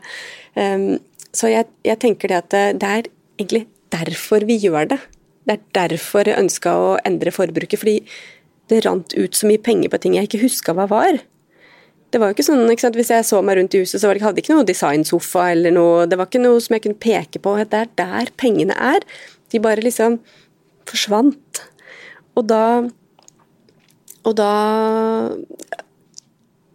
[1.37, 4.97] Så jeg, jeg tenker det at det er egentlig derfor vi gjør det.
[5.47, 7.79] Det er derfor jeg ønska å endre forbruket.
[7.79, 7.97] Fordi
[8.67, 11.21] det rant ut så mye penger på ting jeg ikke huska hva var.
[12.11, 12.99] Det var jo ikke sånn, ikke sant?
[12.99, 16.05] Hvis jeg så meg rundt i huset, så hadde jeg ikke noe designsofa eller noe
[16.07, 17.55] Det var ikke noe som jeg kunne peke på.
[17.63, 19.03] Det er der pengene er.
[19.51, 20.21] De bare liksom
[20.87, 21.63] forsvant.
[22.35, 22.63] Og da
[24.27, 24.51] Og da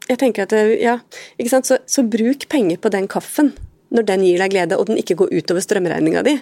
[0.09, 0.99] Jeg tenker at ja,
[1.39, 1.69] ikke sant?
[1.69, 3.53] Så, så bruk penger på den kaffen
[3.93, 6.39] når den gir deg glede, og den ikke går utover strømregninga di.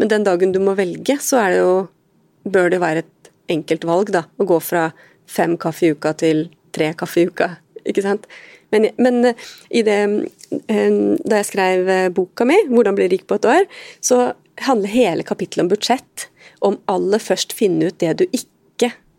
[0.00, 1.72] Men den dagen du må velge, så det jo
[2.40, 4.22] Bør det være et enkelt valg, da.
[4.40, 4.86] Å gå fra
[5.28, 7.50] fem kaffe i uka til tre kaffe i uka.
[7.84, 8.24] Ikke sant?
[8.72, 9.96] Men, men det,
[10.72, 13.68] eh, da jeg skrev eh, boka mi, 'Hvordan bli rik på et år',
[14.00, 14.32] så
[14.64, 16.28] handler hele kapittelet om budsjett.
[16.60, 18.46] Om aller først finne ut det du ikke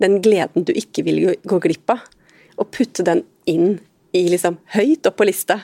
[0.02, 2.00] Den gleden du ikke vil gå glipp av.
[2.58, 3.76] Og putte den inn
[4.18, 5.60] i liksom høyt opp på lista.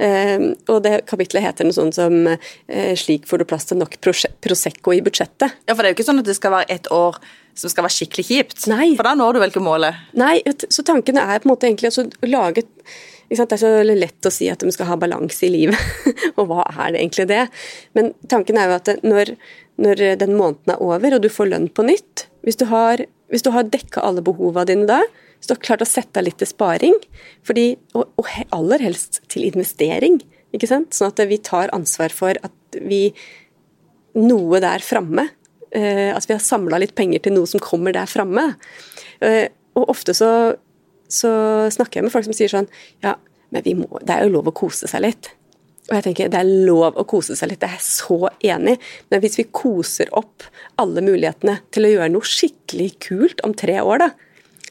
[0.00, 3.98] Uh, og det kapitlet heter noe sånt som uh, 'Slik får du plass til nok
[4.02, 5.62] Prosecco i budsjettet'.
[5.68, 7.20] Ja, For det er jo ikke sånn at det skal være ett år
[7.54, 8.66] som skal være skikkelig kjipt?
[8.72, 8.92] Nei.
[8.96, 10.04] For da når du vel ikke målet?
[10.18, 10.38] Nei,
[10.72, 12.64] så tankene er på en måte egentlig å lage
[13.32, 15.78] det er så lett å si at de skal ha balanse i livet,
[16.36, 17.46] og hva er det egentlig det?
[17.96, 19.34] Men tanken er jo at når,
[19.80, 23.00] når den måneden er over og du får lønn på nytt Hvis du har,
[23.32, 25.00] hvis har dekka alle behova dine da,
[25.42, 26.94] hvis du har klart å sette av litt til sparing,
[27.42, 30.20] fordi, og, og, aller helst til investering,
[30.54, 30.94] ikke sant?
[30.94, 33.08] sånn at vi tar ansvar for at vi
[34.14, 38.10] noe der framme uh, At vi har samla litt penger til noe som kommer der
[38.10, 38.50] framme.
[39.24, 40.28] Uh, og ofte så
[41.12, 41.30] så
[41.72, 42.68] snakker jeg med folk som sier sånn
[43.04, 43.16] Ja,
[43.52, 45.32] men må, det er jo lov å kose seg litt.
[45.90, 48.18] Og jeg tenker, Det er lov å kose seg litt, det er jeg så
[48.54, 48.76] enig
[49.10, 50.46] Men hvis vi koser opp
[50.80, 54.10] alle mulighetene til å gjøre noe skikkelig kult om tre år, da,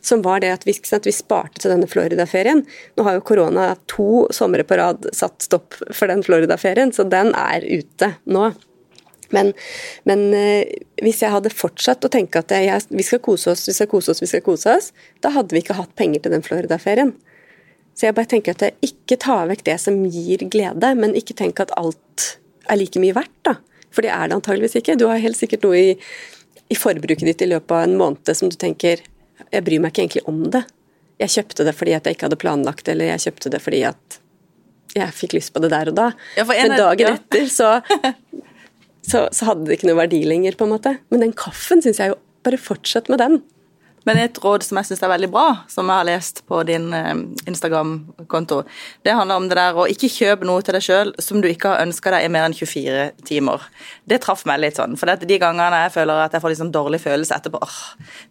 [0.01, 2.63] som var det at vi, at vi sparte til denne Florida-ferien
[2.97, 7.33] Nå har jo korona to somre på rad satt stopp for den Florida-ferien, så den
[7.37, 8.51] er ute nå.
[9.31, 9.53] Men,
[10.03, 10.67] men eh,
[11.01, 14.11] hvis jeg hadde fortsatt å tenke at jeg, vi skal kose oss, vi skal kose
[14.11, 14.91] oss, vi skal kose oss,
[15.23, 17.13] da hadde vi ikke hatt penger til den Florida-ferien.
[17.95, 21.35] Så jeg bare tenker at jeg ikke ta vekk det som gir glede, men ikke
[21.37, 22.27] tenk at alt
[22.71, 23.57] er like mye verdt, da.
[23.91, 24.95] For det er det antageligvis ikke.
[24.99, 25.95] Du har helt sikkert noe i,
[26.71, 29.03] i forbruket ditt i løpet av en måned som du tenker
[29.51, 30.63] Jeg bryr meg ikke egentlig om det.
[31.21, 33.81] Jeg kjøpte det fordi at jeg ikke hadde planlagt det, eller jeg kjøpte det fordi
[33.89, 34.19] at
[34.97, 36.07] jeg fikk lyst på det der og da.
[36.35, 37.17] Ja, Men dagen ja.
[37.19, 37.69] etter så
[39.11, 40.95] så, så, hadde det ikke noe verdi lenger, på en måte.
[41.13, 43.35] Men den kaffen syns jeg jo Bare fortsett med den.
[44.07, 46.87] Men et råd som jeg syns er veldig bra, som jeg har lest på din
[46.97, 47.11] eh,
[47.49, 48.61] Instagram-konto,
[49.05, 51.69] det handler om det der å ikke kjøpe noe til deg sjøl som du ikke
[51.73, 53.67] har ønska deg i mer enn 24 timer.
[54.09, 54.97] Det traff meg litt sånn.
[54.97, 57.61] For de gangene jeg føler at jeg får litt sånn dårlig følelse etterpå,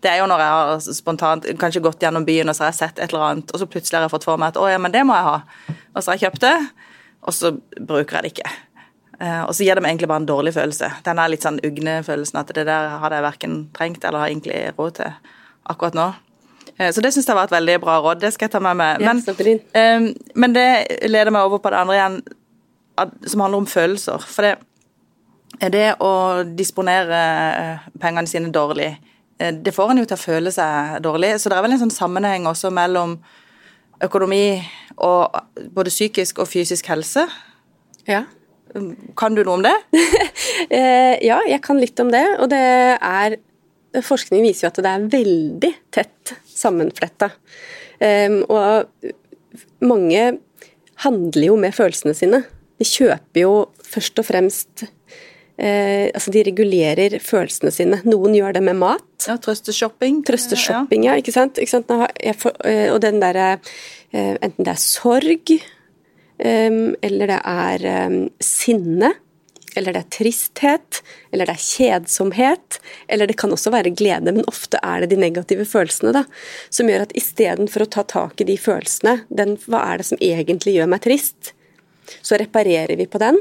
[0.03, 2.81] det er jo når jeg har spontant kanskje gått gjennom byen og så har jeg
[2.81, 4.81] sett et eller annet, og så plutselig har jeg fått for meg at å ja,
[4.83, 5.77] men det må jeg ha.
[5.95, 6.57] Og så har jeg kjøpt det,
[7.21, 8.53] og så bruker jeg det ikke.
[9.21, 10.89] Uh, og så gir det meg egentlig bare en dårlig følelse.
[11.05, 14.63] Den litt sånn ugne følelsen at det der hadde jeg verken trengt eller har egentlig
[14.79, 15.37] råd til
[15.69, 16.09] akkurat nå.
[16.79, 18.23] Uh, så det syns jeg var et veldig bra råd.
[18.23, 19.05] Det skal jeg ta med meg.
[19.05, 20.69] Men, uh, men det
[21.11, 22.19] leder meg over på det andre igjen,
[23.27, 24.27] som handler om følelser.
[24.29, 24.57] For det,
[25.73, 26.13] det å
[26.45, 27.21] disponere
[28.01, 28.93] pengene sine dårlig,
[29.41, 31.39] det får en jo til å føle seg dårlig.
[31.41, 33.17] Så det er vel en sånn sammenheng også mellom
[34.05, 34.61] økonomi
[35.01, 35.37] og
[35.73, 37.25] både psykisk og fysisk helse.
[38.09, 38.25] Ja.
[39.19, 39.77] Kan du noe om det?
[40.71, 42.23] Eh, ja, jeg kan litt om det.
[42.39, 43.35] Og det er
[44.07, 47.31] Forskning viser jo at det er veldig tett sammenfletta.
[48.05, 48.87] Ehm, og
[49.83, 50.23] mange
[51.05, 52.45] handler jo med følelsene sine.
[52.81, 57.99] De kjøper jo først og fremst eh, altså De regulerer følelsene sine.
[58.07, 59.09] Noen gjør det med mat.
[59.27, 60.23] Ja, Trøsteshopping.
[60.29, 61.19] Trøsteshopping, ja.
[61.21, 61.59] ikke sant?
[61.61, 61.91] Ikke sant?
[61.91, 63.57] Eh, og den derre
[64.11, 65.53] Enten det er sorg
[66.41, 67.83] eller det er
[68.43, 69.13] sinne,
[69.77, 74.47] eller det er tristhet, eller det er kjedsomhet, eller det kan også være glede, men
[74.51, 76.25] ofte er det de negative følelsene da,
[76.73, 80.23] som gjør at istedenfor å ta tak i de følelsene, den, hva er det som
[80.23, 81.53] egentlig gjør meg trist,
[82.23, 83.39] så reparerer vi på den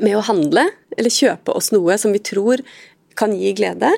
[0.00, 0.66] med å handle
[0.96, 2.62] eller kjøpe oss noe som vi tror
[3.18, 3.92] kan gi glede,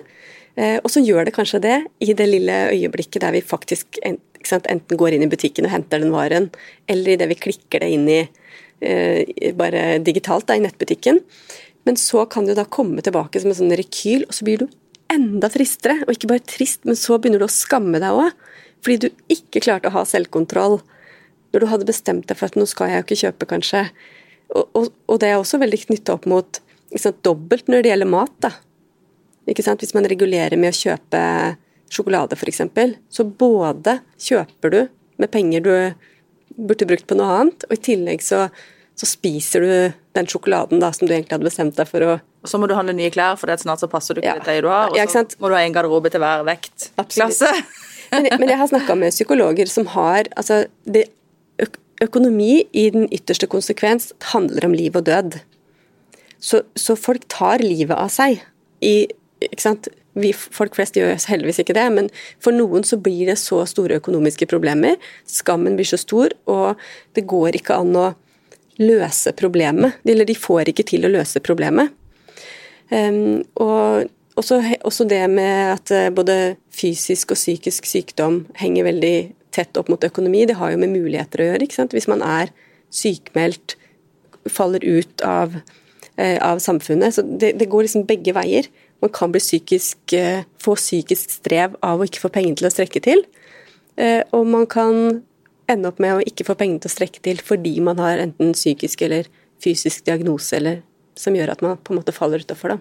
[0.59, 4.99] eh, og så gjør det kanskje det i det lille øyeblikket der vi faktisk enten
[4.99, 6.51] går inn i butikken og henter den varen,
[6.91, 8.23] eller idet vi klikker det inn i
[9.59, 11.21] bare digitalt da, i nettbutikken.
[11.85, 14.67] Men så kan du da komme tilbake som en sånn rekyl, og så blir du
[15.13, 16.01] enda tristere.
[16.07, 18.33] Og ikke bare trist, men så begynner du å skamme deg òg.
[18.85, 20.81] Fordi du ikke klarte å ha selvkontroll
[21.55, 23.85] når du hadde bestemt deg for at nå skal jeg jo ikke kjøpe, kanskje.
[24.55, 26.59] Og, og, og det er også veldig knytta opp mot
[26.99, 28.35] sant, dobbelt når det gjelder mat.
[28.43, 28.51] da.
[29.51, 29.85] Ikke sant?
[29.85, 31.21] Hvis man regulerer med å kjøpe
[31.93, 32.65] sjokolade f.eks.,
[33.13, 34.81] så både kjøper du
[35.21, 35.73] med penger du
[36.57, 38.47] burde brukt på noe annet, og i tillegg så,
[38.99, 39.73] så spiser du
[40.15, 42.13] den sjokoladen da, som du egentlig hadde bestemt deg for å
[42.45, 44.45] Og så må du handle nye klær, for det snart så passer du ikke Ja.
[44.45, 44.91] det du har.
[44.93, 47.49] Og Ja, så må du ha en garderobe til hver vektklasse.
[48.13, 51.09] men, men jeg har snakka med psykologer som har altså, det,
[51.59, 55.37] øk Økonomi i den ytterste konsekvens handler om liv og død.
[56.43, 58.43] Så, så folk tar livet av seg.
[58.83, 59.07] I,
[59.47, 59.87] ikke sant?
[60.15, 62.11] Vi, folk flest gjør heldigvis ikke det, men
[62.43, 64.99] for noen så blir det så store økonomiske problemer.
[65.27, 66.81] Skammen blir så stor, og
[67.19, 68.09] det går ikke an å
[68.83, 70.01] løse problemet.
[70.07, 71.95] Eller de får ikke til å løse problemet.
[72.91, 79.17] Um, og også, også, det med at eh, både fysisk og psykisk sykdom henger veldig
[79.55, 81.63] tett opp mot økonomi, det har jo med muligheter å gjøre.
[81.63, 81.95] ikke sant?
[81.95, 82.51] Hvis man er
[82.95, 83.77] sykmeldt,
[84.51, 85.55] faller ut av,
[86.17, 87.15] eh, av samfunnet.
[87.15, 88.69] Så det, det, går liksom begge veier.
[89.05, 93.03] Man kan psykisk, eh, få psykisk strev av å ikke få pengene til å strekke
[93.05, 93.21] til.
[94.01, 95.21] Eh, og man kan
[95.69, 98.55] ende opp med å ikke få pengene til å strekke til fordi man har enten
[98.57, 99.29] psykisk eller
[99.61, 100.81] fysisk diagnose eller
[101.15, 102.79] som gjør at man på en måte faller utafor.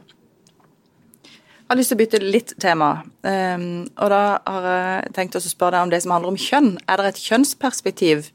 [1.24, 2.90] Jeg har lyst til å bytte litt tema.
[3.24, 6.74] Um, og da har jeg tenkt å spørre deg om det som handler om kjønn.
[6.88, 8.28] Er det et kjønnsperspektiv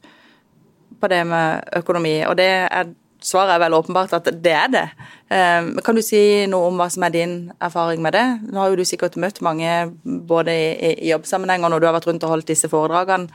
[0.99, 2.15] på det med økonomi?
[2.27, 2.89] Og det er,
[3.25, 4.85] svaret er vel åpenbart at det er det.
[5.29, 8.25] Um, kan du si noe om hva som er din erfaring med det?
[8.49, 11.97] Nå har jo du sikkert møtt mange både i, i jobbsammenheng og når du har
[11.97, 13.27] vært rundt og holdt disse foredragene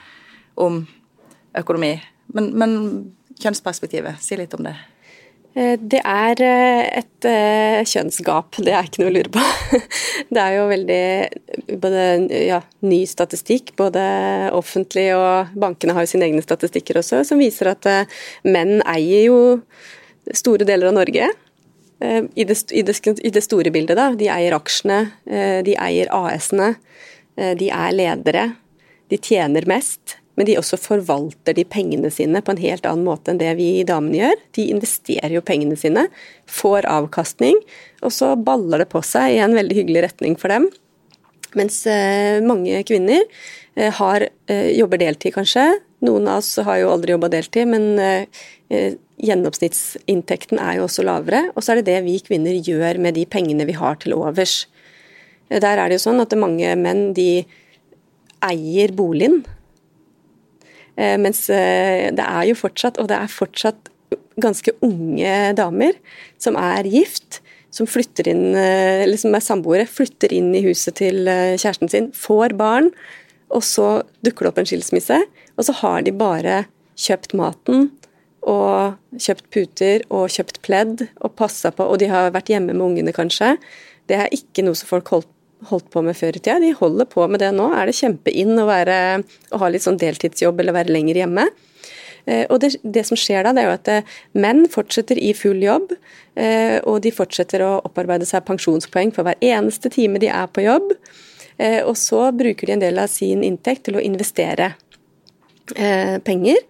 [0.60, 0.82] om
[1.58, 1.94] økonomi.
[2.34, 2.74] Men, men
[3.42, 4.76] kjønnsperspektivet, si litt om det.
[5.54, 7.26] Det er et
[7.86, 9.42] kjønnsgap, det er ikke noe å lure på.
[10.34, 12.00] Det er jo veldig både,
[12.48, 14.02] ja, ny statistikk, både
[14.56, 17.86] offentlig og bankene har jo sine egne statistikker også, som viser at
[18.42, 19.38] menn eier jo
[20.34, 21.30] store deler av Norge.
[22.02, 24.10] I det, i det, i det store bildet, da.
[24.18, 24.98] De eier aksjene,
[25.64, 26.72] de eier AS-ene,
[27.62, 28.48] de er ledere.
[29.12, 33.30] De tjener mest men de også forvalter de pengene sine på en helt annen måte
[33.30, 34.40] enn det vi damene gjør.
[34.58, 36.08] De investerer jo pengene sine,
[36.50, 37.60] får avkastning,
[38.02, 40.68] og så baller det på seg i en veldig hyggelig retning for dem.
[41.54, 45.68] Mens eh, mange kvinner eh, har, eh, jobber deltid, kanskje.
[46.04, 48.26] Noen av oss har jo aldri jobba deltid, men
[49.24, 51.46] gjennomsnittsinntekten er jo også lavere.
[51.54, 54.66] Og så er det det vi kvinner gjør med de pengene vi har til overs.
[55.48, 57.46] Der er det jo sånn at mange menn de
[58.44, 59.44] eier boligen
[60.96, 63.90] mens det er jo fortsatt, og det er fortsatt
[64.40, 65.96] ganske unge damer
[66.42, 67.40] som er gift,
[67.74, 72.54] som flytter inn, eller som er samboere, flytter inn i huset til kjæresten sin, får
[72.58, 72.92] barn,
[73.54, 73.88] og så
[74.26, 75.18] dukker det opp en skilsmisse.
[75.58, 76.64] Og så har de bare
[76.98, 77.88] kjøpt maten
[78.44, 82.86] og kjøpt puter og kjøpt pledd og passa på, og de har vært hjemme med
[82.86, 83.54] ungene kanskje.
[84.10, 85.30] Det er ikke noe som folk holdt
[85.68, 86.60] holdt på med før i tida.
[86.62, 87.70] De holder på med det nå.
[87.74, 88.98] Er det kjempeinn å, være,
[89.54, 91.48] å ha litt sånn deltidsjobb eller være lenger hjemme?
[92.24, 95.90] Og det, det, som skjer da, det er jo at menn fortsetter i full jobb,
[96.88, 100.94] og de fortsetter å opparbeide seg pensjonspoeng for hver eneste time de er på jobb.
[101.84, 104.70] Og så bruker de en del av sin inntekt til å investere
[106.24, 106.64] penger.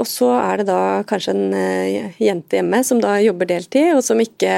[0.00, 4.24] Og så er det da kanskje en jente hjemme som da jobber deltid, og som
[4.24, 4.56] ikke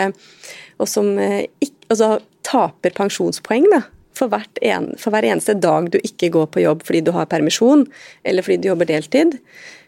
[0.80, 3.82] og som ikke, altså, taper pensjonspoeng da,
[4.14, 7.86] for, en, for, hver eneste dag du ikke går på jobb fordi du har permisjon,
[8.22, 9.38] eller fordi du jobber deltid.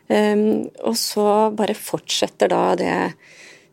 [0.09, 2.93] Um, og så bare fortsetter da det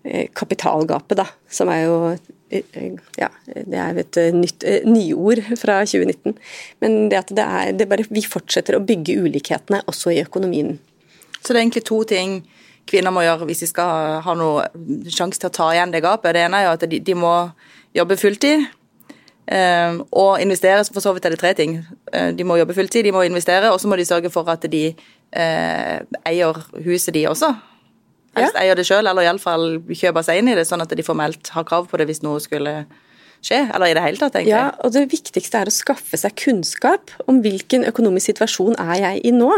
[0.04, 5.84] eh, kapitalgapet, da, som er jo eh, ja, det er et nytt eh, nyord fra
[5.86, 6.34] 2019.
[6.82, 10.76] Men det at det er, det bare, vi fortsetter å bygge ulikhetene også i økonomien.
[11.40, 12.42] Så det er egentlig to ting
[12.90, 16.34] kvinner må gjøre hvis de skal ha noen sjanse til å ta igjen det gapet.
[16.36, 17.34] Det ene er jo at de, de må
[17.96, 20.86] jobbe fulltid um, og investere.
[20.94, 21.78] For så vidt er det tre ting.
[22.38, 24.88] De må jobbe fulltid, de må investere, og så må de sørge for at de
[24.94, 27.54] uh, eier huset de også.
[28.34, 28.64] Helst ja.
[28.64, 31.66] eier det sjøl, eller iallfall kjøper seg inn i det, sånn at de formelt har
[31.70, 32.84] krav på det hvis noe skulle
[33.44, 34.54] skje, eller i det hele tatt, egentlig.
[34.54, 39.26] Ja, og det viktigste er å skaffe seg kunnskap om hvilken økonomisk situasjon er jeg
[39.30, 39.50] i nå.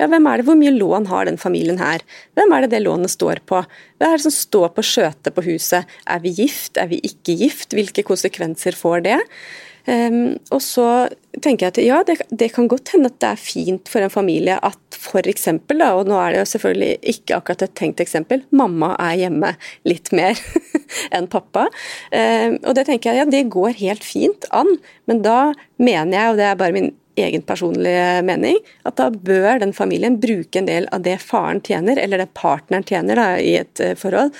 [0.00, 2.04] Ja, hvem er det, Hvor mye lån har den familien her?
[2.36, 3.64] Hvem er det det lånet står på?
[4.00, 5.88] Hva er det som står på skjøtet på huset?
[6.06, 6.76] Er vi gift?
[6.76, 7.72] Er vi ikke gift?
[7.76, 9.18] Hvilke konsekvenser får det?
[9.86, 10.86] Um, og så
[11.40, 14.12] tenker jeg at ja, det, det, kan godt hende at det er fint for en
[14.12, 18.92] familie at f.eks., og nå er det jo selvfølgelig ikke akkurat et tenkt eksempel, mamma
[19.00, 19.54] er hjemme
[19.88, 20.38] litt mer
[21.16, 21.68] enn pappa.
[22.12, 24.74] Um, og det tenker jeg ja, det går helt fint an,
[25.10, 29.60] men da mener jeg, og det er bare min egen personlige mening, at da bør
[29.60, 33.56] den familien bruke en del av det faren tjener, eller det partneren tjener da, i
[33.62, 34.34] et uh, forhold,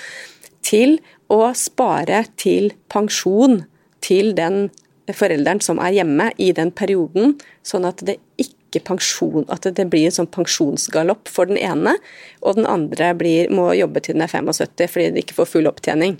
[0.65, 0.99] til
[1.31, 3.63] å spare til pensjon
[4.03, 4.69] til den
[5.09, 7.35] forelderen som er hjemme i den perioden,
[7.67, 11.97] sånn at det ikke pensjon, at det blir en sånn pensjonsgalopp for den ene,
[12.41, 15.69] og den andre blir, må jobbe til den er 75 fordi de ikke får full
[15.71, 16.17] opptjening.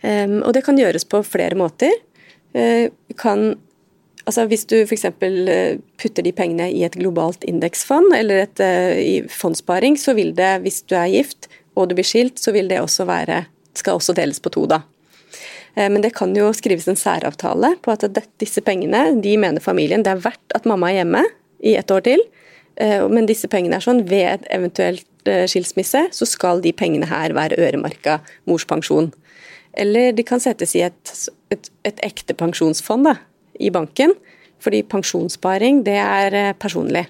[0.00, 1.92] Um, og det kan gjøres på flere måter.
[2.56, 2.88] Uh,
[3.20, 3.54] kan,
[4.24, 5.06] altså hvis du f.eks.
[5.06, 10.32] Eh, putter de pengene i et globalt indeksfond eller et, uh, i fondssparing, så vil
[10.36, 13.44] det, hvis du er gift og du blir skilt, så vil det også være,
[13.78, 14.82] skal også deles på to da.
[15.76, 18.06] Uh, men det kan jo skrives en særavtale på at
[18.42, 21.24] disse pengene, de mener familien det er verdt at mamma er hjemme
[21.60, 22.22] i et år til.
[22.80, 27.58] Men disse pengene er sånn, ved et eventuelt skilsmisse, så skal de pengene her være
[27.60, 28.14] øremerka
[28.48, 29.10] mors pensjon.
[29.76, 31.12] Eller de kan settes i et,
[31.52, 33.18] et, et ekte pensjonsfond da,
[33.60, 34.14] i banken.
[34.60, 37.06] Fordi pensjonssparing, det er eh, personlig.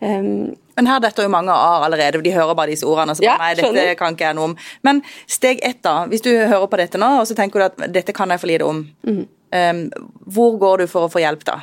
[0.00, 3.12] Um, men her detter jo mange av allerede, de hører bare disse ordene.
[3.16, 4.54] Så ja, nei, dette kan ikke jeg noe om.
[4.86, 6.06] Men steg ett, da.
[6.08, 8.48] Hvis du hører på dette nå, og så tenker du at dette kan jeg for
[8.48, 8.80] lite om.
[9.04, 9.26] Mm.
[9.50, 9.82] Um,
[10.24, 11.58] hvor går du for å få hjelp, da?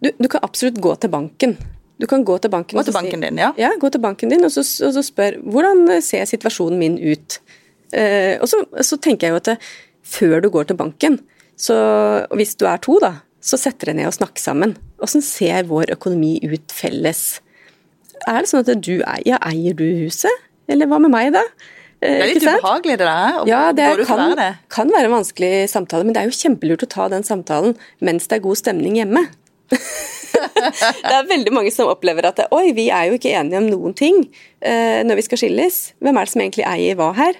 [0.00, 1.58] Du, du, kan absolutt gå til banken.
[2.00, 3.50] Du kan gå til banken, gå til banken din, ja.
[3.60, 3.74] ja.
[3.76, 7.36] Gå til banken din og så, og så spør hvordan ser situasjonen min ut.
[7.92, 9.58] Eh, og så, så, tenker jeg jo at det,
[10.08, 11.20] før du går til banken,
[11.60, 11.76] så
[12.32, 14.78] hvis du er to, da, så setter dere ned og snakker sammen.
[15.04, 17.42] Åssen ser vår økonomi ut felles?
[18.28, 20.48] Er det sånn at du eier, ja, eier du huset?
[20.70, 21.44] Eller hva med meg, da?
[22.00, 23.40] Eh, det er litt ubehagelig det der.
[23.48, 24.70] Ja, det kan være, det?
[24.72, 28.30] kan være en vanskelig samtale, men det er jo kjempelurt å ta den samtalen mens
[28.30, 29.26] det er god stemning hjemme.
[31.08, 33.96] det er veldig mange som opplever at oi, vi er jo ikke enige om noen
[33.96, 35.78] ting uh, når vi skal skilles.
[36.02, 37.38] Hvem er det som egentlig eier hva her?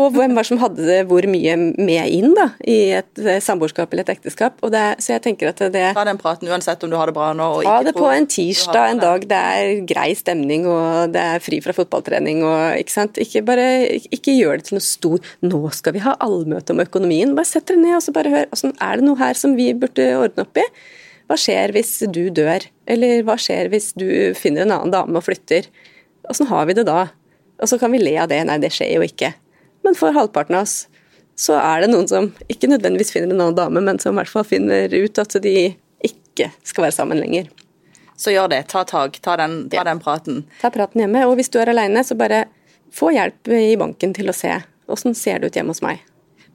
[0.00, 3.36] Og hvem var det som hadde det hvor mye med inn da, i et uh,
[3.42, 4.60] samboerskap eller et ekteskap?
[4.72, 7.32] Det, så jeg tenker at det Ta den praten uansett om du har det bra
[7.36, 7.48] nå.
[7.60, 11.44] Og ta det på en tirsdag, en dag det er grei stemning og det er
[11.44, 13.20] fri fra fotballtrening og ikke sant.
[13.20, 13.66] Ikke bare
[14.10, 17.34] ikke gjør det til noe stor Nå skal vi ha allmøte om økonomien.
[17.36, 18.48] Bare sett dere ned og så bare hør.
[18.50, 20.66] Altså, er det noe her som vi burde ordne opp i?
[21.30, 25.22] Hva skjer hvis du dør, eller hva skjer hvis du finner en annen dame og
[25.22, 25.68] flytter?
[26.26, 27.04] Åssen har vi det da?
[27.62, 29.30] Og så kan vi le av det, nei det skjer jo ikke.
[29.86, 30.88] Men for halvparten av oss
[31.38, 34.32] så er det noen som ikke nødvendigvis finner en annen dame, men som i hvert
[34.32, 35.54] fall finner ut at de
[36.04, 37.46] ikke skal være sammen lenger.
[38.18, 38.64] Så gjør det.
[38.74, 39.22] Ta tak.
[39.24, 40.42] Ta den, ta den praten.
[40.60, 41.22] Ta praten hjemme.
[41.30, 42.42] Og hvis du er aleine, så bare
[42.92, 44.58] få hjelp i banken til å se
[44.90, 46.02] åssen ser det ut hjemme hos meg.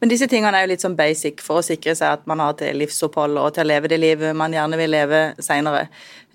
[0.02, 2.58] Men disse tingene er jo litt sånn basic for å sikre seg at man har
[2.60, 5.86] til livsopphold og til å leve det livet man gjerne vil leve seinere.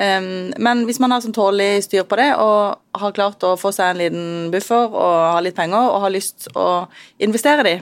[0.01, 3.73] Um, men hvis man har sånn tålelig styr på det og har klart å få
[3.77, 6.67] seg en liten buffer og har litt penger og har lyst å
[7.21, 7.77] investere de,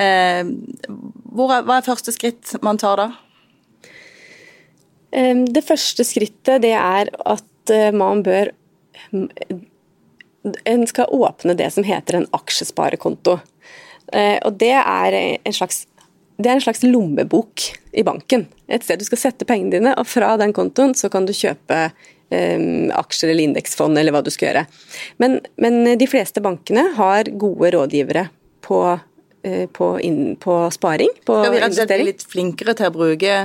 [0.00, 0.50] er,
[1.34, 3.08] hva er første skritt man tar da?
[5.14, 8.52] Um, det første skrittet det er at uh, man bør
[10.64, 13.38] en skal åpne det som heter en aksjesparekonto.
[14.12, 15.84] Eh, og det er en slags
[16.40, 18.46] det er en slags lommebok i banken.
[18.64, 21.90] Et sted du skal sette pengene dine, og fra den kontoen så kan du kjøpe
[22.32, 24.62] um, aksjer eller indeksfond eller hva du skal gjøre.
[25.20, 28.30] Men, men de fleste bankene har gode rådgivere
[28.64, 28.80] på
[29.72, 33.36] på, inn, på sparing, på Skal vi rett og slett litt flinkere til å bruke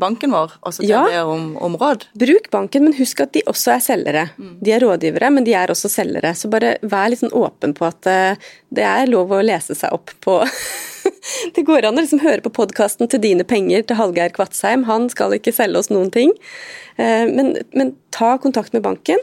[0.00, 2.08] banken vår, altså til ja, om, om, råd?
[2.18, 4.24] Bruk banken, men husk at de også er selgere.
[4.38, 4.56] Mm.
[4.64, 6.32] De er rådgivere, men de er også selgere.
[6.38, 9.94] Så bare vær litt sånn åpen på at uh, det er lov å lese seg
[9.94, 10.40] opp på
[11.56, 14.86] Det går an å liksom høre på podkasten til Dine penger til Hallgeir Kvatsheim.
[14.88, 16.32] Han skal ikke selge oss noen ting.
[16.96, 19.20] Uh, men, men ta kontakt med banken.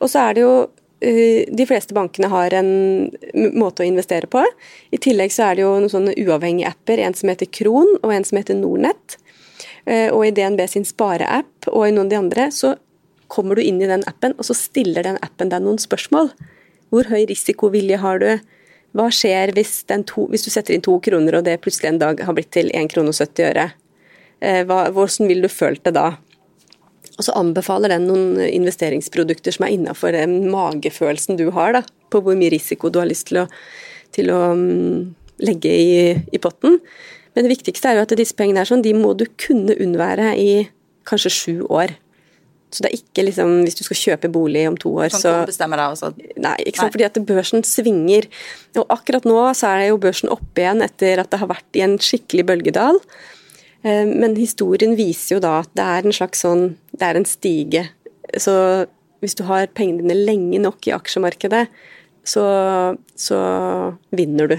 [0.00, 2.68] Og så er det jo Eh, de fleste bankene har en
[3.58, 4.44] måte å investere på.
[4.94, 8.12] I tillegg så er det jo noen sånne uavhengige apper, en som heter Kron og
[8.14, 9.16] en som heter Nordnett.
[9.84, 12.74] Eh, og i DNB sin spareapp og i noen av de andre, så
[13.32, 16.30] kommer du inn i den appen, og så stiller den appen deg noen spørsmål.
[16.92, 18.30] Hvor høy risikovilje har du?
[18.92, 22.20] Hva skjer hvis, to, hvis, du setter inn to kroner og det plutselig en dag
[22.20, 23.70] har blitt til 1,70 krone?
[24.42, 26.12] Eh, hvordan ville du følt det da?
[27.18, 31.82] Og så anbefaler den noen investeringsprodukter som er innafor den magefølelsen du har, da,
[32.12, 33.48] på hvor mye risiko du har lyst til å,
[34.16, 35.10] til å um,
[35.42, 35.98] legge i,
[36.32, 36.78] i, potten.
[37.34, 40.32] Men det viktigste er jo at disse pengene er sånn, de må du kunne unnvære
[40.40, 40.52] i
[41.08, 41.94] kanskje sju år.
[42.72, 45.80] Så det er ikke liksom hvis du skal kjøpe bolig om to år, så bestemmer
[45.80, 46.12] deg også.
[46.40, 48.28] Nei, ikke sant, fordi at børsen svinger.
[48.80, 51.76] Og akkurat nå så er det jo børsen oppe igjen etter at det har vært
[51.76, 53.02] i en skikkelig bølgedal.
[53.82, 57.28] Eh, men historien viser jo da at det er en slags sånn Det er en
[57.28, 57.86] stige.
[58.38, 58.54] Så
[59.22, 61.66] hvis du har pengene dine lenge nok i aksjemarkedet,
[62.26, 62.44] så,
[63.18, 63.38] så
[64.14, 64.56] vinner du,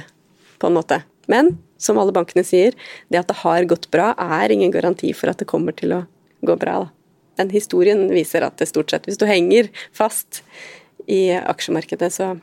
[0.59, 1.01] på en måte.
[1.31, 2.75] Men som alle bankene sier,
[3.11, 6.01] det at det har gått bra, er ingen garanti for at det kommer til å
[6.47, 6.79] gå bra.
[6.85, 6.91] Da.
[7.43, 10.43] Den historien viser at det stort sett Hvis du henger fast
[11.09, 12.35] i aksjemarkedet, så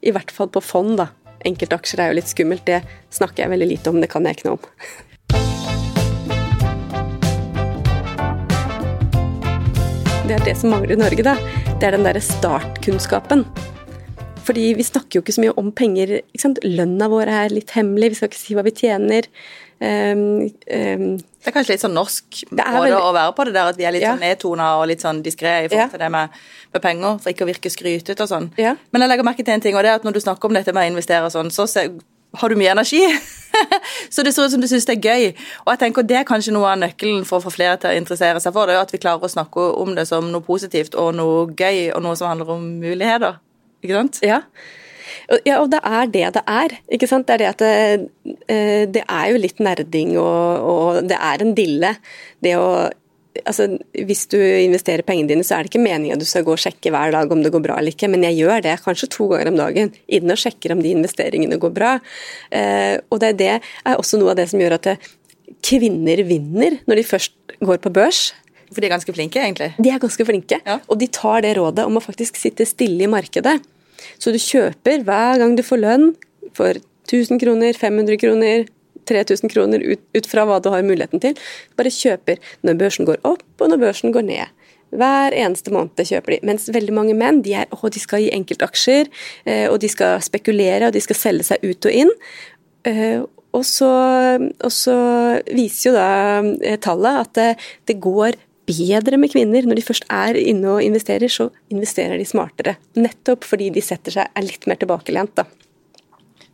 [0.00, 1.10] I hvert fall på fond, da.
[1.44, 2.80] Enkeltaksjer er jo litt skummelt, det
[3.12, 5.10] snakker jeg veldig lite om, det kan jeg ikke noe om.
[10.32, 11.34] Det er det som mangler i Norge, da.
[11.76, 13.42] Det er den derre startkunnskapen.
[14.46, 16.14] Fordi vi snakker jo ikke så mye om penger.
[16.22, 16.60] ikke sant?
[16.64, 19.28] Lønna vår er litt hemmelig, vi skal ikke si hva vi tjener.
[19.76, 22.96] Um, um, det er kanskje litt sånn norsk måte veldig...
[22.96, 24.14] å være på det der, at vi er litt ja.
[24.14, 25.88] sånn nedtona og litt sånn diskré i forhold ja.
[25.92, 28.48] til det med, med, penger, for ikke å virke skrytete og sånn.
[28.62, 28.76] Ja.
[28.94, 30.56] Men jeg legger merke til en ting, og det er at når du snakker om
[30.56, 31.68] dette med å investere og sånn, så
[32.40, 33.02] har du mye energi.
[34.14, 35.46] så det ser ut som du syns det er gøy.
[35.64, 37.98] Og jeg tenker det er kanskje noe av nøkkelen for å få flere til å
[38.00, 41.14] interessere seg for det, at vi klarer å snakke om det som noe positivt og
[41.18, 43.40] noe gøy, og noe som handler om muligheter.
[43.82, 44.22] Ikke sant?
[44.24, 44.42] Ja.
[45.46, 46.74] Ja, og det er det det er.
[46.92, 47.28] ikke sant?
[47.28, 51.44] Det er det at det, eh, det er jo litt nerding, og, og, det er
[51.44, 51.94] en dille.
[52.42, 52.66] Det å
[53.48, 53.66] Altså,
[53.96, 56.60] hvis du investerer pengene dine, så er det ikke meningen at du skal gå og
[56.60, 59.30] sjekke hver dag om det går bra eller ikke, men jeg gjør det kanskje to
[59.30, 61.94] ganger om dagen, Inn og sjekker om de investeringene går bra.
[62.52, 64.92] Eh, og det, det er også noe av det som gjør at
[65.64, 68.30] kvinner vinner når de først går på børs.
[68.72, 69.72] For de er ganske flinke, egentlig?
[69.80, 70.78] De er ganske flinke, ja.
[70.88, 73.58] og de tar det rådet om å faktisk sitte stille i markedet.
[74.20, 76.06] Så du kjøper hver gang du får lønn
[76.56, 78.64] for 1000 kroner, 500 kroner,
[79.12, 81.38] 3000 kroner ut, ut, fra hva du har muligheten til.
[81.78, 84.58] Bare kjøper når børsen går opp og når børsen går ned.
[84.92, 86.40] Hver eneste måned kjøper de.
[86.44, 89.08] Mens veldig mange menn de, er, å, de skal gi enkeltaksjer,
[89.48, 92.12] eh, og de skal spekulere og de skal selge seg ut og inn.
[92.88, 93.88] Eh, og så,
[94.40, 94.96] og så
[95.52, 96.08] viser jo da
[96.64, 97.50] eh, tallet at det,
[97.88, 98.36] det går
[98.68, 99.66] bedre med kvinner.
[99.68, 102.76] Når de først er inne og investerer, så investerer de smartere.
[103.00, 105.34] Nettopp fordi de setter seg, er litt mer tilbakelent.
[105.36, 105.48] da.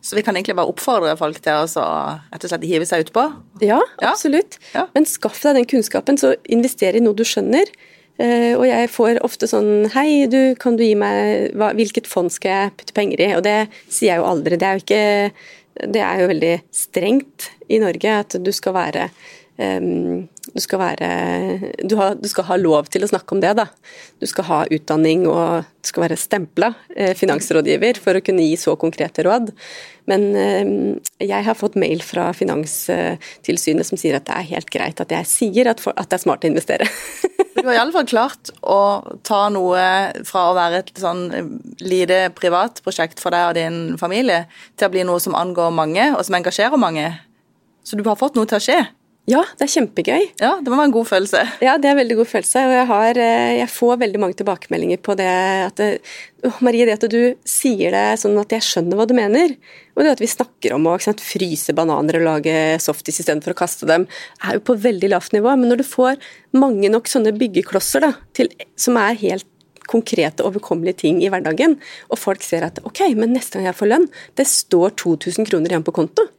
[0.01, 1.85] Så vi kan egentlig bare oppfordre folk til å
[2.31, 3.25] rett og slett hive seg utpå?
[3.63, 4.57] Ja, absolutt.
[4.71, 4.87] Ja.
[4.95, 7.71] Men skaff deg den kunnskapen, så invester i noe du skjønner.
[8.19, 12.27] Uh, og jeg får ofte sånn Hei, du, kan du gi meg hva, Hvilket fond
[12.35, 13.29] skal jeg putte penger i?
[13.37, 14.57] Og det sier jeg jo aldri.
[14.59, 19.05] Det er jo ikke Det er jo veldig strengt i Norge at du skal være
[19.59, 21.07] du skal, være,
[21.83, 23.51] du, har, du skal, ha lov til å snakke om det.
[23.59, 23.65] Da.
[24.21, 28.55] Du skal ha utdanning og du skal være stempla eh, finansrådgiver for å kunne gi
[28.59, 29.51] så konkrete råd.
[30.09, 30.71] Men eh,
[31.27, 35.27] jeg har fått mail fra Finanstilsynet som sier at det er helt greit at jeg
[35.29, 36.87] sier at, for, at det er smart å investere.
[37.59, 38.81] du har iallfall klart å
[39.27, 39.81] ta noe
[40.27, 41.25] fra å være et sånn
[41.83, 44.45] lite privat prosjekt for deg og din familie,
[44.79, 47.11] til å bli noe som angår mange, og som engasjerer mange.
[47.83, 48.79] Så du har fått noe til å skje.
[49.29, 50.23] Ja, det er kjempegøy.
[50.41, 51.41] Ja, Det må være en god følelse.
[51.61, 52.63] Ja, det er en veldig god følelse.
[52.65, 55.27] Og jeg, har, eh, jeg får veldig mange tilbakemeldinger på det
[55.67, 55.89] at det,
[56.47, 59.53] oh, Marie, det at du sier det sånn at jeg skjønner hva du mener.
[59.93, 63.59] Og det at vi snakker om å sant, fryse bananer og lage softis istedenfor å
[63.61, 64.07] kaste dem,
[64.41, 65.53] er jo på veldig lavt nivå.
[65.59, 66.17] Men når du får
[66.57, 68.49] mange nok sånne byggeklosser da, til,
[68.79, 69.45] som er helt
[69.89, 71.77] konkrete, overkommelige ting i hverdagen,
[72.09, 75.73] og folk ser at ok, men neste gang jeg får lønn, det står 2000 kroner
[75.73, 76.29] igjen på konto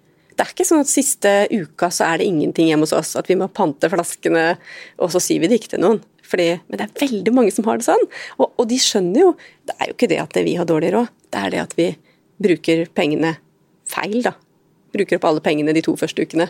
[0.40, 3.26] det er ikke sånn at siste uka så er det ingenting hjemme hos oss, at
[3.28, 4.54] vi må pante flaskene,
[4.96, 5.98] og så sier vi det ikke til noen.
[6.30, 8.06] Fordi, men det er veldig mange som har det sånn.
[8.38, 9.32] Og, og, de skjønner jo
[9.66, 11.88] Det er jo ikke det at vi har dårlig råd, det er det at vi
[12.40, 13.34] bruker pengene
[13.90, 14.32] feil, da.
[14.94, 16.48] Bruker opp alle pengene de to første ukene.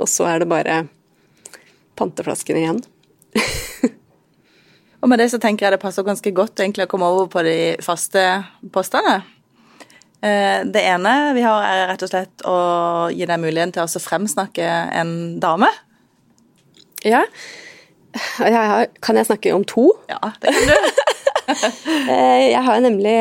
[0.00, 0.80] Og så er det bare
[2.00, 2.80] panteflaskene igjen.
[5.02, 7.44] og med det så tenker jeg det passer ganske godt egentlig å komme over på
[7.44, 8.24] de faste
[8.72, 9.20] postene.
[10.24, 12.56] Eh, det ene vi har, er rett og slett å
[13.12, 15.12] gi deg muligheten til å fremsnakke en
[15.42, 15.68] dame.
[17.04, 17.24] Ja.
[19.04, 19.90] Kan jeg snakke om to?
[20.10, 20.76] Ja, det kan du.
[21.46, 23.12] Eh, jeg har nemlig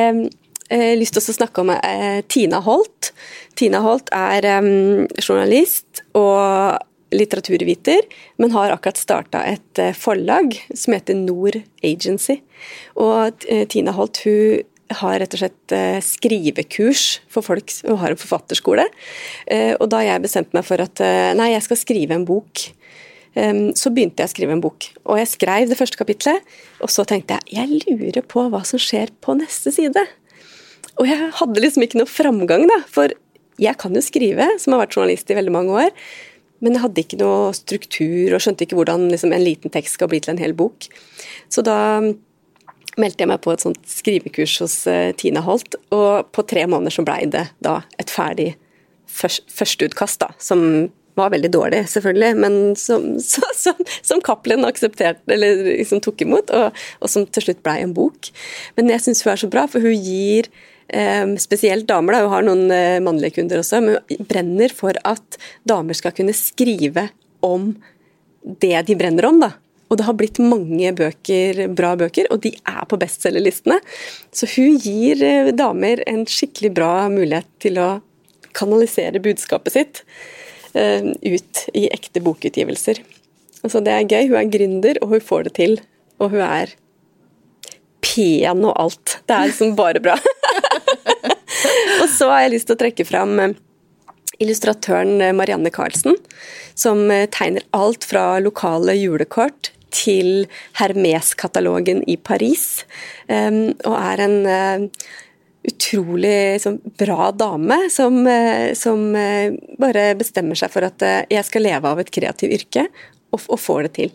[0.73, 1.69] eh, lyst til å snakke om
[2.25, 3.11] Tina Holt.
[3.53, 4.47] Tina Holt er
[5.21, 6.81] journalist og
[7.13, 8.01] litteraturviter,
[8.41, 12.39] men har akkurat starta et forlag som heter Nord Agency.
[12.97, 18.19] Og Tina Holt hun har rett og slett eh, skrivekurs for folk som har en
[18.19, 18.85] forfatterskole.
[19.49, 22.67] Eh, og da jeg bestemte meg for at eh, nei, jeg skal skrive en bok,
[23.35, 24.85] så begynte jeg å skrive en bok.
[25.11, 28.79] Og jeg skrev det første kapitlet, og så tenkte jeg jeg lurer på hva som
[28.79, 30.05] skjer på neste side.
[31.01, 32.77] Og jeg hadde liksom ikke noe framgang, da.
[32.87, 33.11] For
[33.59, 35.91] jeg kan jo skrive, som har vært journalist i veldig mange år.
[36.63, 40.09] Men jeg hadde ikke noe struktur og skjønte ikke hvordan liksom, en liten tekst skal
[40.11, 40.87] bli til en hel bok.
[41.51, 41.77] Så da
[43.01, 46.95] meldte jeg meg på et sånt skrivekurs hos uh, Tina Holt, og på tre måneder
[46.95, 48.53] så blei det da et ferdig
[49.11, 55.23] først, førsteutkast, da, som var veldig dårlig, selvfølgelig, men som, så, som, som Cappelen aksepterte,
[55.31, 58.31] eller liksom tok imot, og, og som til slutt blei en bok.
[58.79, 60.49] Men jeg syns hun er så bra, for hun gir
[60.87, 64.99] eh, spesielt damer, da, hun har noen eh, mannlige kunder også, men hun brenner for
[65.07, 67.09] at damer skal kunne skrive
[67.45, 67.73] om
[68.61, 69.39] det de brenner om.
[69.41, 69.55] da,
[69.89, 73.77] og det har blitt mange bøker, bra bøker, og de er på bestselgerlistene.
[74.33, 77.89] Så hun gir eh, damer en skikkelig bra mulighet til å
[78.55, 80.01] kanalisere budskapet sitt
[80.77, 83.01] uh, ut i ekte bokutgivelser.
[83.65, 84.29] Altså det er gøy.
[84.31, 85.77] Hun er gründer, og hun får det til.
[86.23, 86.71] Og hun er
[88.05, 89.17] pen og alt.
[89.27, 90.15] Det er liksom bare bra.
[92.01, 93.57] og så har jeg lyst til å trekke fram eh,
[94.43, 96.17] illustratøren eh, Marianne Karlsen,
[96.77, 100.47] som eh, tegner alt fra lokale julekort til
[100.79, 102.83] Hermes-katalogen i Paris,
[103.29, 104.89] og er en
[105.69, 108.17] utrolig sånn, bra dame som,
[108.75, 109.05] som,
[109.79, 112.83] bare bestemmer seg for at jeg skal leve av et kreativt yrke,
[113.31, 114.11] og, og får det til.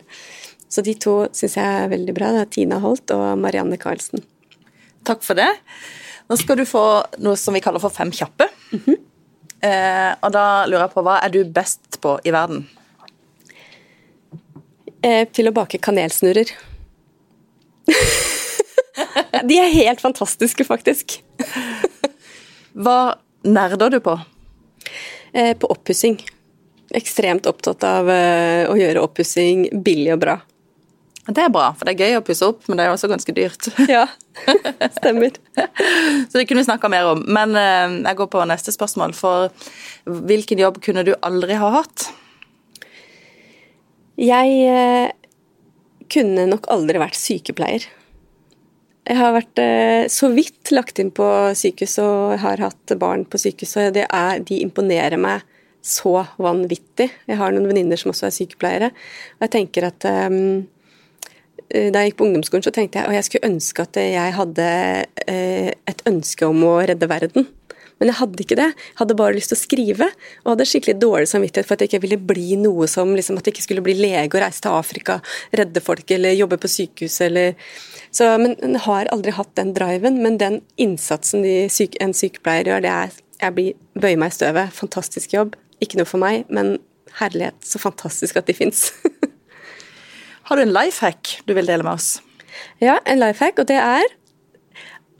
[0.68, 2.34] Så de to syns jeg er veldig bra.
[2.36, 4.20] Det er Tina Holt og Marianne Karlsen.
[5.08, 5.48] Takk for det.
[6.30, 6.84] Nå skal du få
[7.24, 8.46] noe som vi kaller for Fem kjappe.
[8.70, 8.98] Mm -hmm.
[9.66, 12.66] Eh, og da lurer jeg på, hva er du best på i verden?
[15.00, 16.50] Eh, til å bake kanelsnurrer.
[19.48, 21.20] De er helt fantastiske, faktisk.
[22.84, 24.18] Hva nerder du på?
[25.32, 26.18] Eh, på oppussing.
[26.94, 30.36] Ekstremt opptatt av eh, å gjøre oppussing billig og bra.
[31.30, 33.34] Det er bra, for det er gøy å pusse opp, men det er også ganske
[33.36, 33.70] dyrt.
[33.90, 34.06] Ja,
[34.96, 35.36] stemmer.
[36.30, 37.22] Så det kunne vi snakka mer om.
[37.30, 39.14] Men eh, jeg går på neste spørsmål.
[39.18, 39.50] For
[40.30, 42.08] hvilken jobb kunne du aldri ha hatt?
[44.20, 45.12] Jeg eh,
[46.10, 47.86] kunne nok aldri vært sykepleier.
[49.08, 51.26] Jeg har vært eh, så vidt lagt inn på
[51.56, 55.46] sykehus og har hatt barn på sykehus, og det er, de imponerer meg
[55.82, 57.08] så vanvittig.
[57.26, 58.90] Jeg har noen venninner som også er sykepleiere,
[59.38, 60.66] og jeg tenker at um,
[61.70, 64.68] da jeg gikk på ungdomsskolen, så tenkte jeg at jeg skulle ønske at jeg hadde
[65.30, 67.46] eh, et ønske om å redde verden.
[68.00, 68.68] Men jeg hadde ikke det.
[68.72, 70.06] Jeg hadde bare lyst til å skrive.
[70.42, 73.46] Og hadde skikkelig dårlig samvittighet for at jeg ikke ville bli noe som liksom, At
[73.46, 75.18] jeg ikke skulle bli lege og reise til Afrika,
[75.60, 77.52] redde folk eller jobbe på sykehus eller
[78.08, 80.16] så, Men jeg har aldri hatt den driven.
[80.24, 84.36] Men den innsatsen de syke, en sykepleier gjør, det er Jeg blir, bøyer meg i
[84.36, 84.72] støvet.
[84.76, 85.54] Fantastisk jobb.
[85.80, 86.78] Ikke noe for meg, men
[87.20, 88.90] herlighet, så fantastisk at de fins.
[90.50, 92.16] Har du en life hack du vil dele med oss?
[92.82, 94.08] Ja, en life hack, og det er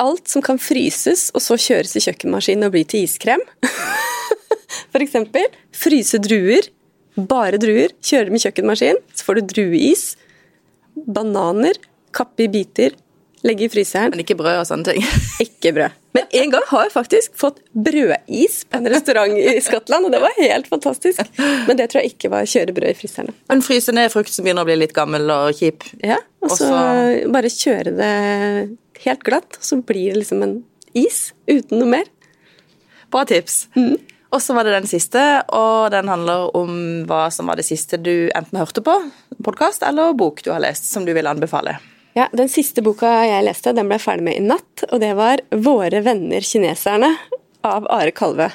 [0.03, 3.45] alt som kan fryses og så kjøres i kjøkkenmaskinen og bli til iskrem.
[5.01, 6.67] Eksempel fryse druer.
[7.15, 7.95] Bare druer.
[8.03, 10.05] Kjøre dem i kjøkkenmaskin, så får du drueis.
[10.99, 11.79] Bananer.
[12.11, 12.99] Kappe i biter.
[13.47, 14.13] Legge i fryseren.
[14.13, 15.05] Men ikke brød og sånne ting?
[15.47, 15.97] ikke brød.
[16.17, 20.21] Men en gang har jeg faktisk fått brødis på en restaurant i Skottland, og det
[20.23, 21.23] var helt fantastisk.
[21.39, 23.37] Men det tror jeg ikke var kjøre brød i fryseren.
[23.53, 25.87] Men fryse ned frukt som begynner å bli litt gammel og kjip?
[26.03, 26.71] Ja, og så
[27.31, 28.15] bare kjøre det
[29.05, 30.57] helt glatt, så blir det liksom en
[30.99, 32.11] is uten noe mer.
[33.11, 33.69] Bra tips.
[33.79, 33.95] Mm.
[34.31, 36.75] Og så var det den siste, og den handler om
[37.11, 38.95] hva som var det siste du enten hørte på,
[39.43, 41.79] podkast eller bok du har lest, som du vil anbefale.
[42.17, 44.85] Ja, Den siste boka jeg leste, den ble jeg ferdig med i natt.
[44.91, 47.17] Og det var 'Våre venner kineserne'
[47.63, 48.51] av Are Kalve.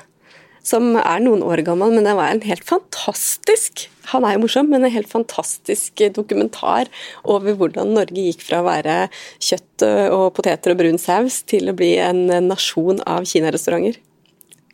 [0.66, 4.70] Som er noen år gammel, men den var en helt fantastisk Han er jo morsom,
[4.70, 6.86] men en helt fantastisk dokumentar
[7.24, 9.10] over hvordan Norge gikk fra å være
[9.42, 9.82] kjøtt
[10.14, 13.98] og poteter og brun saus til å bli en nasjon av kinarestauranter.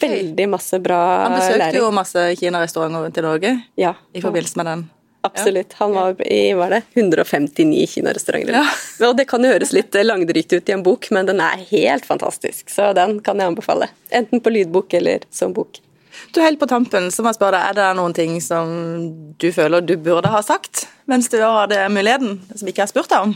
[0.02, 1.32] Veldig masse bra læring.
[1.32, 3.94] Han besøkte jo masse kinarestauranter til Norge ja.
[4.12, 4.84] i forbindelse med den.
[5.22, 5.74] Absolutt.
[5.74, 8.54] Han var i var det, 159 kinarestauranter.
[8.54, 8.66] Ja.
[9.10, 12.08] Og det kan jo høres litt langdrygt ut i en bok, men den er helt
[12.10, 12.70] fantastisk.
[12.74, 13.92] Så den kan jeg anbefale.
[14.10, 15.82] Enten på lydbok eller som bok.
[16.34, 18.74] Du Helt på tampen så må jeg spørre deg, er det noen ting som
[19.40, 23.30] du føler du burde ha sagt mens du hadde muligheten, som ikke har spurt deg
[23.30, 23.34] om?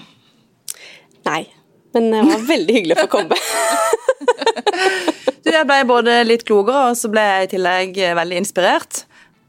[1.26, 1.42] Nei,
[1.96, 3.40] men det var veldig hyggelig å få komme.
[5.44, 9.04] du, Jeg ble både litt klokere, og så ble jeg i tillegg veldig inspirert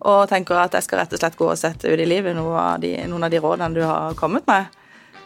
[0.07, 2.59] og tenker at jeg skal rett og slett gå og sette ut i livet noen
[2.63, 4.71] av de, noen av de rådene du har kommet med.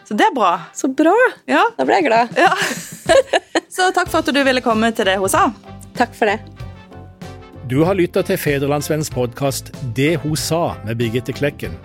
[0.08, 0.54] Så det er bra.
[0.74, 1.14] Så bra.
[1.46, 1.62] Ja.
[1.76, 2.32] Da ble jeg glad.
[2.34, 2.50] Ja.
[3.70, 5.50] Så takk for at du ville komme til det hun sa.
[5.98, 6.40] Takk for det.
[7.70, 11.76] Du har lytta til Federlandsvennens podkast 'Det hun sa' med Birgitte Klekken.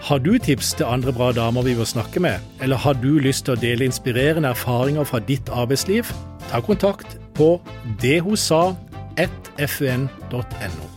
[0.00, 3.44] Har du tips til andre bra damer vi bør snakke med, eller har du lyst
[3.44, 6.04] til å dele inspirerende erfaringer fra ditt arbeidsliv?
[6.48, 7.60] Ta kontakt på
[8.00, 10.89] dethosa1fun.no.